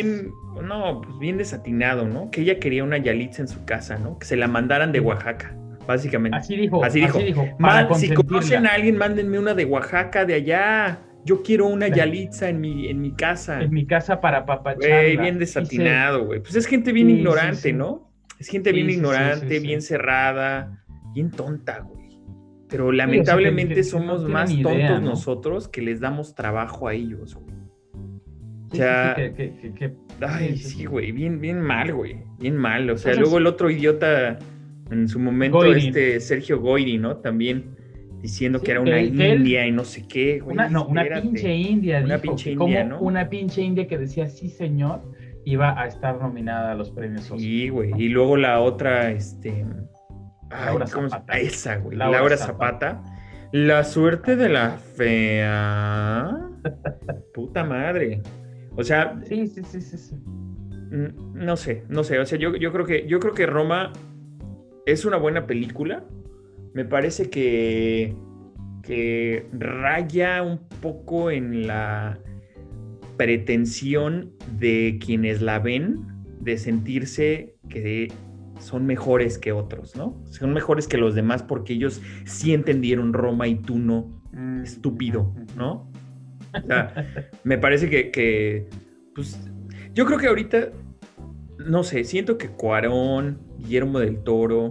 [0.61, 2.29] no, pues bien desatinado, ¿no?
[2.29, 4.19] Que ella quería una Yalitza en su casa, ¿no?
[4.19, 5.55] Que se la mandaran de Oaxaca,
[5.87, 6.37] básicamente.
[6.37, 6.83] Así dijo.
[6.83, 7.19] Así dijo.
[7.95, 10.99] si conocen a alguien, mándenme una de Oaxaca, de allá.
[11.25, 13.61] Yo quiero una Yalitza en mi, en mi casa.
[13.61, 15.01] En mi casa para papacharla.
[15.01, 16.39] Güey, bien desatinado, güey.
[16.39, 18.11] Pues es gente bien ignorante, ¿no?
[18.39, 22.01] Es gente bien ignorante, bien cerrada, bien tonta, güey.
[22.69, 27.51] Pero lamentablemente somos más tontos nosotros que les damos trabajo a ellos, güey.
[28.71, 29.15] O sea,
[30.21, 32.89] ay, sí, güey, bien, bien mal, güey, bien mal.
[32.89, 34.39] O sea, luego el otro idiota
[34.89, 37.17] en su momento, este Sergio Goyri, ¿no?
[37.17, 37.75] También
[38.21, 40.53] diciendo que era una india y no sé qué, güey.
[40.53, 42.99] Una, no, una pinche india, una pinche india, ¿no?
[42.99, 45.01] Una pinche india que decía, sí, señor,
[45.45, 47.39] iba a estar nominada a los premios Oscar.
[47.39, 47.91] Sí, güey.
[47.97, 49.65] Y luego la otra, este.
[50.49, 51.39] Laura Zapata.
[51.39, 51.97] Esa, güey.
[51.97, 53.03] Laura, Zapata.
[53.51, 56.49] La suerte de la fea.
[57.33, 58.21] Puta madre.
[58.75, 59.19] O sea.
[59.25, 62.19] Sí, sí, sí, sí, mm, No sé, no sé.
[62.19, 63.91] O sea, yo, yo, creo que, yo creo que Roma
[64.85, 66.03] es una buena película.
[66.73, 68.15] Me parece que,
[68.83, 72.19] que raya un poco en la
[73.17, 76.07] pretensión de quienes la ven
[76.39, 78.11] de sentirse que
[78.59, 80.21] son mejores que otros, ¿no?
[80.29, 85.33] Son mejores que los demás porque ellos sí entendieron Roma y tú no, mm, estúpido,
[85.55, 85.91] ¿no?
[86.53, 86.93] O sea,
[87.43, 88.67] me parece que,
[89.15, 89.39] pues,
[89.93, 90.69] yo creo que ahorita,
[91.59, 94.69] no sé, siento que Cuarón, Guillermo del Toro,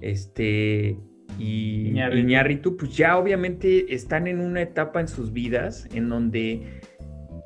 [0.00, 0.98] este,
[1.38, 6.80] y Iñárritu, pues ya obviamente están en una etapa en sus vidas en donde,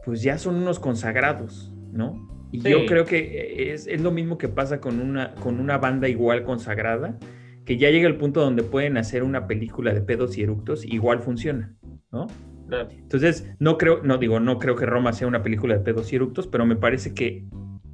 [0.05, 2.27] pues ya son unos consagrados, ¿no?
[2.51, 6.09] Y yo creo que es, es, lo mismo que pasa con una, con una banda
[6.09, 7.19] igual consagrada,
[7.67, 11.21] que ya llega el punto donde pueden hacer una película de pedos y eructos, igual
[11.21, 11.75] funciona,
[12.11, 12.27] ¿no?
[12.71, 16.17] Entonces, no creo, no digo, no creo que Roma sea una película de pedos y
[16.17, 17.47] eructos, pero me parece que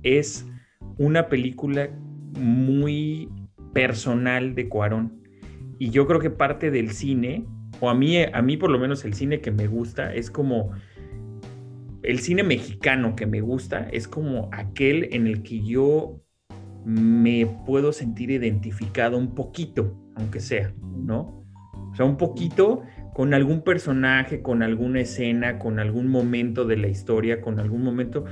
[0.02, 0.46] es
[0.98, 1.90] una película
[2.38, 3.28] muy
[3.72, 5.23] personal de Cuarón.
[5.78, 7.46] Y yo creo que parte del cine,
[7.80, 10.72] o a mí, a mí por lo menos el cine que me gusta, es como
[12.02, 16.20] el cine mexicano que me gusta, es como aquel en el que yo
[16.84, 21.44] me puedo sentir identificado un poquito, aunque sea, ¿no?
[21.90, 22.82] O sea, un poquito
[23.14, 28.24] con algún personaje, con alguna escena, con algún momento de la historia, con algún momento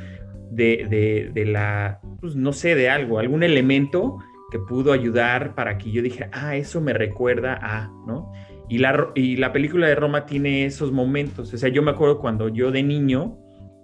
[0.50, 4.18] de, la, pues no sé, de algo, algún elemento
[4.52, 8.30] que pudo ayudar para que yo dijera, ah, eso me recuerda a, ¿no?
[8.68, 11.54] Y la, y la película de Roma tiene esos momentos.
[11.54, 13.38] O sea, yo me acuerdo cuando yo de niño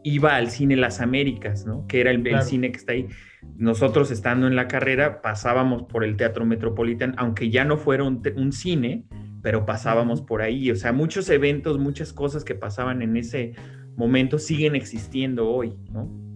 [0.04, 1.86] iba al cine Las Américas, ¿no?
[1.86, 3.08] Que era el, cine que está ahí.
[3.56, 8.52] Nosotros estando en la carrera pasábamos por el Teatro Metropolitan, aunque ya no fuera un,
[8.52, 9.06] cine,
[9.40, 10.70] pero pasábamos por ahí.
[10.70, 13.54] O sea, muchos eventos, muchas cosas que pasaban en ese
[13.96, 16.27] momento siguen existiendo hoy, ¿no?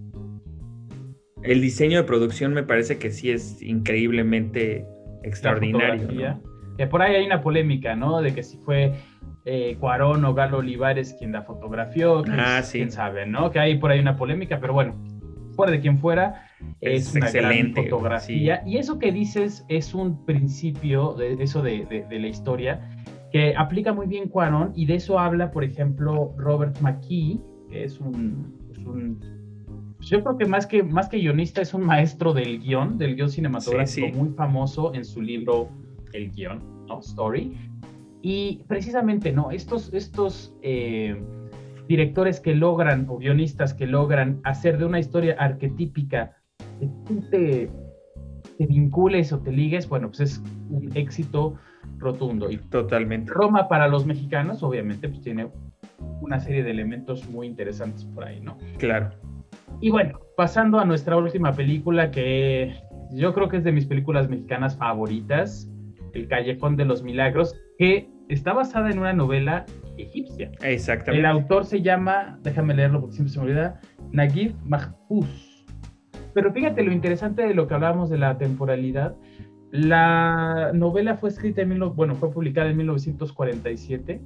[1.43, 4.87] El diseño de producción me parece que sí es increíblemente
[5.23, 6.41] extraordinario.
[6.77, 8.23] Que por ahí hay una polémica, ¿no?
[8.23, 8.93] De que si fue
[9.45, 13.51] eh, Cuarón o Galo Olivares quien la fotografió, ah, quién sabe, ¿no?
[13.51, 14.95] Que hay por ahí una polémica, pero bueno,
[15.55, 16.47] fuera de quien fuera,
[16.81, 18.63] es, una excelente, gran fotografía.
[18.67, 22.89] Y eso que dices es un principio de eso de, la historia
[23.33, 27.99] que aplica muy bien Cuarón y de eso habla, por ejemplo, Robert McKee, que es
[27.99, 28.55] un,
[30.03, 33.31] yo creo que más que más que guionista es un maestro del guion, del guion
[33.31, 35.69] cinematográfico muy famoso en su libro
[36.13, 37.01] El guion, ¿no?
[37.01, 37.57] Story.
[38.21, 39.51] Y precisamente, ¿no?
[39.51, 41.21] Estos, estos eh,
[41.89, 46.37] directores que logran, o guionistas que logran hacer de una historia arquetípica
[46.79, 47.71] que tú te,
[48.59, 51.57] vincules o te ligues, bueno, pues es un éxito
[51.99, 52.49] rotundo.
[52.49, 53.33] Y Totalmente.
[53.33, 55.49] Roma para los mexicanos, obviamente, pues tiene
[56.21, 58.57] una serie de elementos muy interesantes por ahí, ¿no?
[58.79, 59.11] Claro.
[59.81, 62.75] Y bueno, pasando a nuestra última película, que
[63.13, 65.71] yo creo que es de mis películas mexicanas favoritas,
[66.15, 69.67] El Callejón de los Milagros, que está basada en una novela
[69.99, 70.51] egipcia.
[70.63, 71.21] Exactamente.
[71.21, 75.65] El autor se llama, déjame leerlo porque siempre se me olvida, Naguib Mahfouz.
[76.35, 79.15] Pero fíjate lo interesante de lo que hablábamos de la temporalidad.
[79.71, 84.21] La novela fue escrita en, bueno, fue publicada en 1947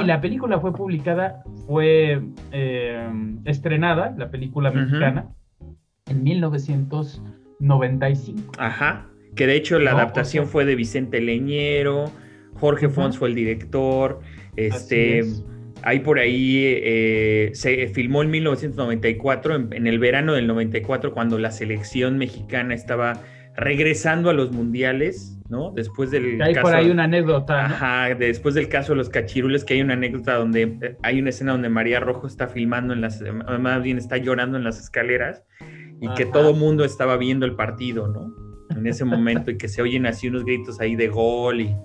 [0.00, 2.22] y la película fue publicada, fue
[2.52, 3.10] eh,
[3.44, 5.26] estrenada, la película mexicana,
[6.06, 8.52] en 1995.
[8.58, 12.10] Ajá, que de hecho la adaptación fue de Vicente Leñero,
[12.54, 14.20] Jorge Fons fue el director,
[14.56, 15.22] este,
[15.82, 21.50] hay por ahí, eh, se filmó en 1994, en, el verano del 94, cuando la
[21.50, 23.20] selección mexicana estaba
[23.58, 25.72] regresando a los mundiales, ¿no?
[25.72, 27.64] Después del hay por ahí una anécdota.
[27.64, 31.30] Ajá, después del caso de los cachirules, que hay una anécdota donde eh, hay una
[31.30, 33.22] escena donde María Rojo está filmando en las,
[33.60, 35.44] más bien está llorando en las escaleras
[36.00, 38.32] y que todo mundo estaba viendo el partido, ¿no?
[38.76, 41.76] En ese momento y que se oyen así unos gritos ahí de gol y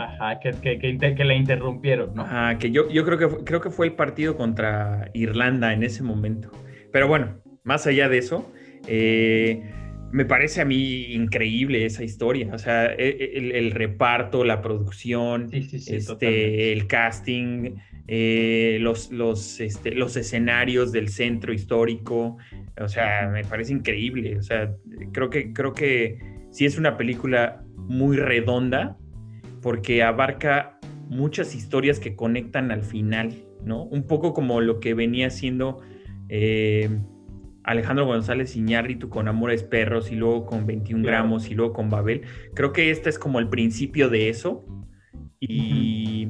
[0.00, 2.22] Ajá, que, que, que, le interrumpieron, ¿no?
[2.22, 6.02] Ajá, que yo, yo creo, que, creo que fue el partido contra Irlanda en ese
[6.02, 6.50] momento.
[6.92, 8.50] Pero bueno, más allá de eso,
[8.86, 9.81] eh,
[10.12, 12.50] me parece a mí increíble esa historia.
[12.52, 19.92] O sea, e, e, el, reparto, la producción, este, el casting, eh, los, los, este,
[19.92, 22.36] los escenarios del centro histórico.
[22.78, 24.36] O sea, me parece increíble.
[24.38, 24.74] O sea,
[25.12, 26.18] creo que, creo que
[26.50, 28.98] sí es una película muy redonda
[29.62, 33.34] porque abarca muchas historias que conectan al final,
[33.64, 33.84] ¿no?
[33.84, 35.80] Un poco como lo que venía haciendo
[36.28, 36.90] eh,
[37.64, 42.22] Alejandro González Iñárritu con Amores Perros y luego con 21 gramos y luego con Babel.
[42.54, 44.64] Creo que este es como el principio de eso,
[45.40, 46.28] y,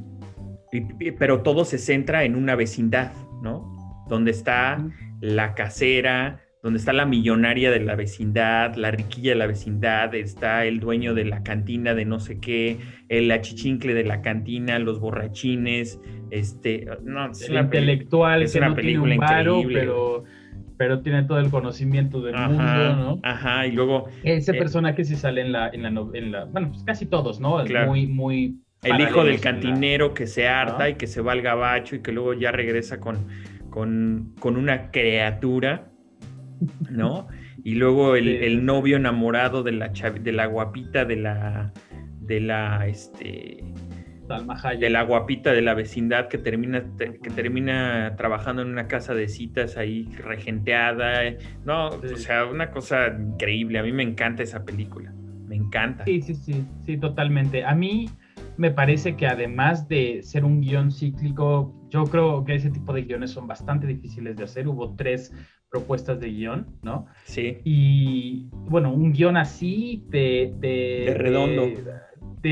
[1.18, 3.12] pero todo se centra en una vecindad,
[3.42, 4.04] ¿no?
[4.08, 4.84] Donde está
[5.20, 10.64] la casera, donde está la millonaria de la vecindad, la riquilla de la vecindad, está
[10.64, 12.78] el dueño de la cantina de no sé qué,
[13.08, 19.14] el achichincle de la cantina, los borrachines, este, no, es el intelectual es una película
[19.14, 19.80] increíble.
[19.80, 20.24] Pero,
[20.76, 23.20] pero tiene todo el conocimiento del mundo, ¿no?
[23.22, 24.08] Ajá, y luego...
[24.22, 27.62] Ese eh, personaje sí sale en la, en la, bueno, pues casi todos, ¿no?
[27.86, 28.58] Muy, muy...
[28.82, 32.10] El hijo del cantinero que se harta y que se va al gabacho y que
[32.10, 33.28] luego ya regresa con,
[33.70, 35.92] con, con una criatura
[36.90, 37.28] ¿no?
[37.64, 41.72] Y luego el, novio enamorado de la, de la guapita de la,
[42.20, 43.64] de la, este,
[44.78, 49.28] de la guapita de la vecindad que termina, que termina trabajando en una casa de
[49.28, 51.34] citas ahí regenteada.
[51.64, 53.78] No, o sea, una cosa increíble.
[53.78, 55.12] A mí me encanta esa película.
[55.46, 56.04] Me encanta.
[56.04, 57.64] Sí, sí, sí, sí, totalmente.
[57.64, 58.08] A mí
[58.56, 63.02] me parece que además de ser un guion cíclico, yo creo que ese tipo de
[63.02, 64.68] guiones son bastante difíciles de hacer.
[64.68, 65.32] Hubo tres
[65.70, 67.06] propuestas de guion, ¿no?
[67.24, 67.58] Sí.
[67.64, 70.54] Y bueno, un guion así de...
[70.58, 71.62] De, redondo.
[71.66, 71.84] De,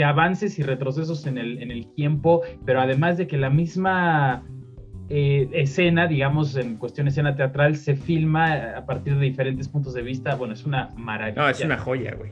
[0.04, 4.44] avances y retrocesos en el, en el tiempo, pero además de que la misma
[5.08, 9.94] eh, escena, digamos, en cuestión de escena teatral, se filma a partir de diferentes puntos
[9.94, 11.42] de vista, bueno, es una maravilla.
[11.42, 12.30] No, es una joya, güey.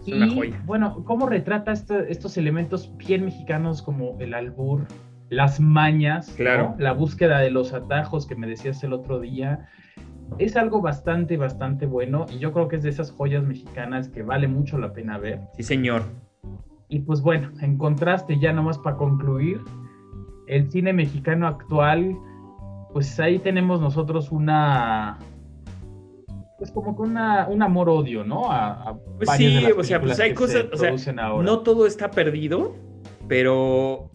[0.00, 0.62] Es una joya.
[0.64, 4.86] Bueno, ¿cómo retrata estos elementos bien mexicanos como el albur,
[5.28, 6.74] las mañas, claro.
[6.78, 9.68] la búsqueda de los atajos que me decías el otro día?
[10.38, 14.22] es algo bastante, bastante bueno y yo creo que es de esas joyas mexicanas que
[14.22, 15.40] vale mucho la pena ver.
[15.56, 16.04] Sí, señor.
[16.90, 19.60] Y pues bueno, en contraste, ya nomás para concluir,
[20.46, 22.18] el cine mexicano actual,
[22.92, 25.18] pues ahí tenemos nosotros una,
[26.58, 28.50] pues como con una, un amor-odio, ¿no?
[28.52, 32.76] A, pues sí, o sea, pues hay cosas, o sea, no todo está perdido,
[33.28, 34.10] pero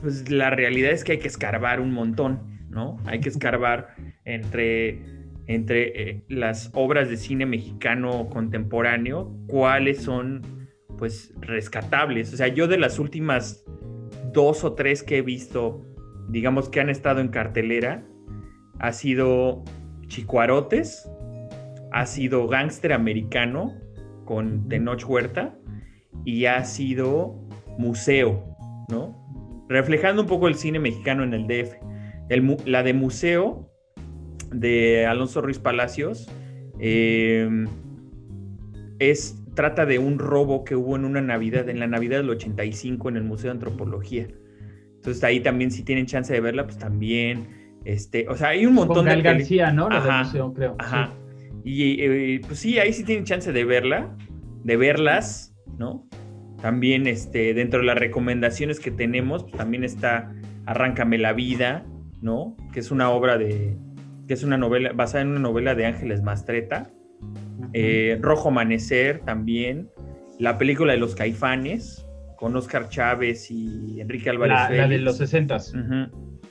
[0.00, 2.96] pues la realidad es que hay que escarbar un montón, ¿no?
[3.04, 5.02] Hay que escarbar entre,
[5.46, 10.61] entre eh, las obras de cine mexicano contemporáneo, cuáles son,
[11.02, 12.32] pues, rescatables.
[12.32, 13.64] O sea, yo de las últimas
[14.32, 15.84] dos o tres que he visto,
[16.28, 18.06] digamos que han estado en cartelera,
[18.78, 19.64] ha sido
[20.06, 21.10] Chicuarotes,
[21.90, 23.74] ha sido Gangster Americano
[24.26, 25.58] con Tenoch Huerta
[26.24, 27.34] y ha sido
[27.78, 28.56] Museo,
[28.88, 29.66] ¿no?
[29.68, 32.64] Reflejando un poco el cine mexicano en el DF.
[32.64, 33.68] la de Museo
[34.52, 36.30] de Alonso Ruiz Palacios
[36.78, 37.66] em,
[39.00, 43.08] es, trata de un robo que hubo en una Navidad, en la Navidad del 85
[43.08, 44.28] en el Museo de Antropología.
[44.96, 47.62] Entonces ahí también si tienen chance de verla, pues también...
[47.84, 49.20] Este, o sea, hay un montón de.
[49.22, 49.88] García, ¿no?
[49.88, 50.76] La museo, creo.
[50.78, 51.12] Ajá.
[51.64, 54.16] Y eh, pues sí, ahí sí tienen chance de verla,
[54.62, 56.08] de verlas, ¿no?
[56.60, 60.32] También este, dentro de las recomendaciones que tenemos, pues, también está
[60.64, 61.84] Arráncame la vida,
[62.20, 62.56] ¿no?
[62.72, 63.76] Que es una obra de,
[64.28, 66.90] que es una novela, basada en una novela de Ángeles Mastreta.
[67.72, 69.88] Eh, Rojo Amanecer también.
[70.38, 72.06] La película de los caifanes,
[72.36, 74.56] con Oscar Chávez y Enrique Álvarez.
[74.56, 75.58] La, la de los 60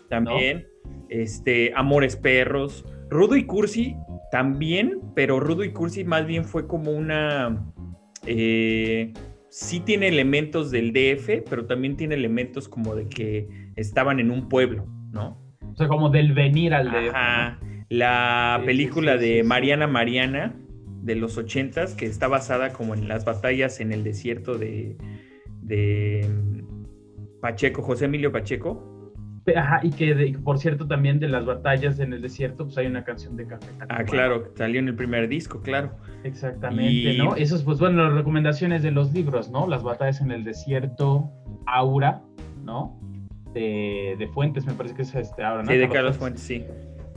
[0.09, 0.67] También.
[1.09, 2.85] Este, Amores Perros.
[3.09, 3.97] Rudo y Cursi
[4.31, 7.65] también, pero Rudo y Cursi más bien fue como una...
[8.25, 9.11] Eh,
[9.49, 14.47] sí tiene elementos del DF, pero también tiene elementos como de que estaban en un
[14.47, 15.37] pueblo, ¿no?
[15.73, 17.71] O sea, como del venir al DF.
[17.89, 20.55] La película de Mariana Mariana
[21.01, 24.97] de los ochentas, que está basada como en las batallas en el desierto de,
[25.61, 26.27] de
[27.41, 28.91] Pacheco, José Emilio Pacheco,
[29.55, 33.03] Ajá, y que por cierto también de las batallas en el desierto, pues hay una
[33.03, 35.95] canción de Café Ah, claro, salió en el primer disco, claro.
[36.23, 37.35] Exactamente, ¿no?
[37.35, 39.67] Esos, pues bueno, las recomendaciones de los libros, ¿no?
[39.67, 41.31] Las batallas en el desierto,
[41.65, 42.21] Aura,
[42.63, 42.99] ¿no?
[43.53, 45.71] De, de Fuentes, me parece que es este ahora, ¿no?
[45.71, 46.63] Sí, de Carlos Fuentes, sí.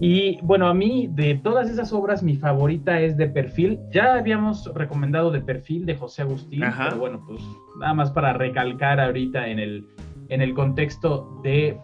[0.01, 3.79] Y bueno, a mí de todas esas obras, mi favorita es De Perfil.
[3.91, 7.41] Ya habíamos recomendado De Perfil de José Agustín, pero bueno, pues
[7.79, 9.87] nada más para recalcar ahorita en el,
[10.29, 11.79] en el contexto de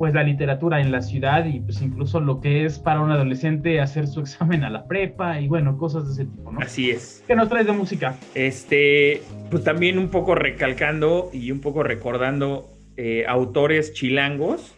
[0.00, 3.82] pues la literatura en la ciudad y pues incluso lo que es para un adolescente
[3.82, 6.60] hacer su examen a la prepa y bueno, cosas de ese tipo, ¿no?
[6.60, 7.22] Así es.
[7.26, 8.16] ¿Qué nos traes de música?
[8.34, 14.74] Este, pues también un poco recalcando y un poco recordando eh, autores chilangos,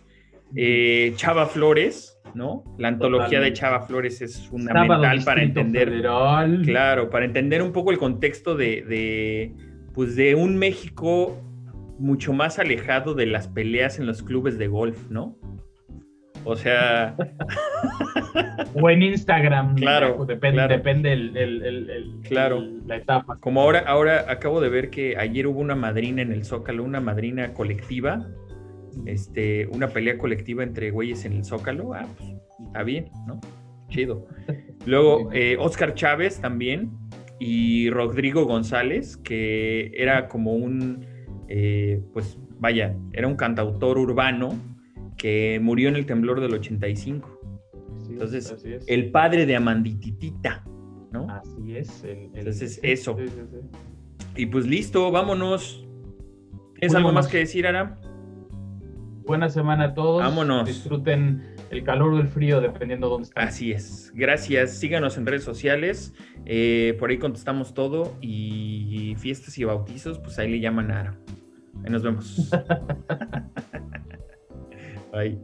[0.57, 2.65] eh, Chava Flores, ¿no?
[2.79, 6.03] La antología de Chava Flores es fundamental para entender,
[6.65, 9.55] claro, para entender un poco el contexto de, de,
[9.95, 11.41] pues de un México
[11.99, 15.39] mucho más alejado de las peleas en los clubes de golf, ¿no?
[16.45, 17.15] O sea.
[18.75, 19.77] o en Instagram.
[19.83, 20.25] Claro.
[20.25, 22.63] Depende, depende el, claro.
[22.87, 23.39] la etapa.
[23.41, 27.01] Como ahora, ahora acabo de ver que ayer hubo una madrina en el Zócalo, una
[27.01, 28.27] madrina colectiva.
[29.07, 31.95] Este, una pelea colectiva entre güeyes en el Zócalo.
[31.95, 32.31] Ah, pues
[32.67, 33.41] está bien, ¿no?
[33.89, 34.27] Chido.
[34.87, 36.91] Luego, eh, Oscar Chávez también.
[37.39, 41.05] Y Rodrigo González, que era como un
[41.55, 44.55] eh, pues vaya, era un cantautor urbano
[45.19, 47.41] que murió en el temblor del 85.
[48.09, 50.65] Entonces, el padre de Amandititita,
[51.11, 51.29] ¿no?
[51.29, 52.05] Así es.
[52.05, 53.17] Entonces, eso.
[54.35, 55.87] y pues listo, vámonos.
[56.79, 58.01] ¿Tienes algo más que decir, Ara?
[59.25, 60.23] Buena semana a todos.
[60.23, 60.67] Vámonos.
[60.67, 63.43] Disfruten el calor o el frío, dependiendo de dónde estén.
[63.43, 64.13] Así es.
[64.15, 64.79] Gracias.
[64.79, 66.15] Síganos en redes sociales.
[66.45, 68.17] Eh, por ahí contestamos todo.
[68.21, 71.19] Y fiestas y bautizos, pues ahí le llaman a Ara.
[71.85, 72.51] Ahí nos vemos.
[75.13, 75.39] Bye.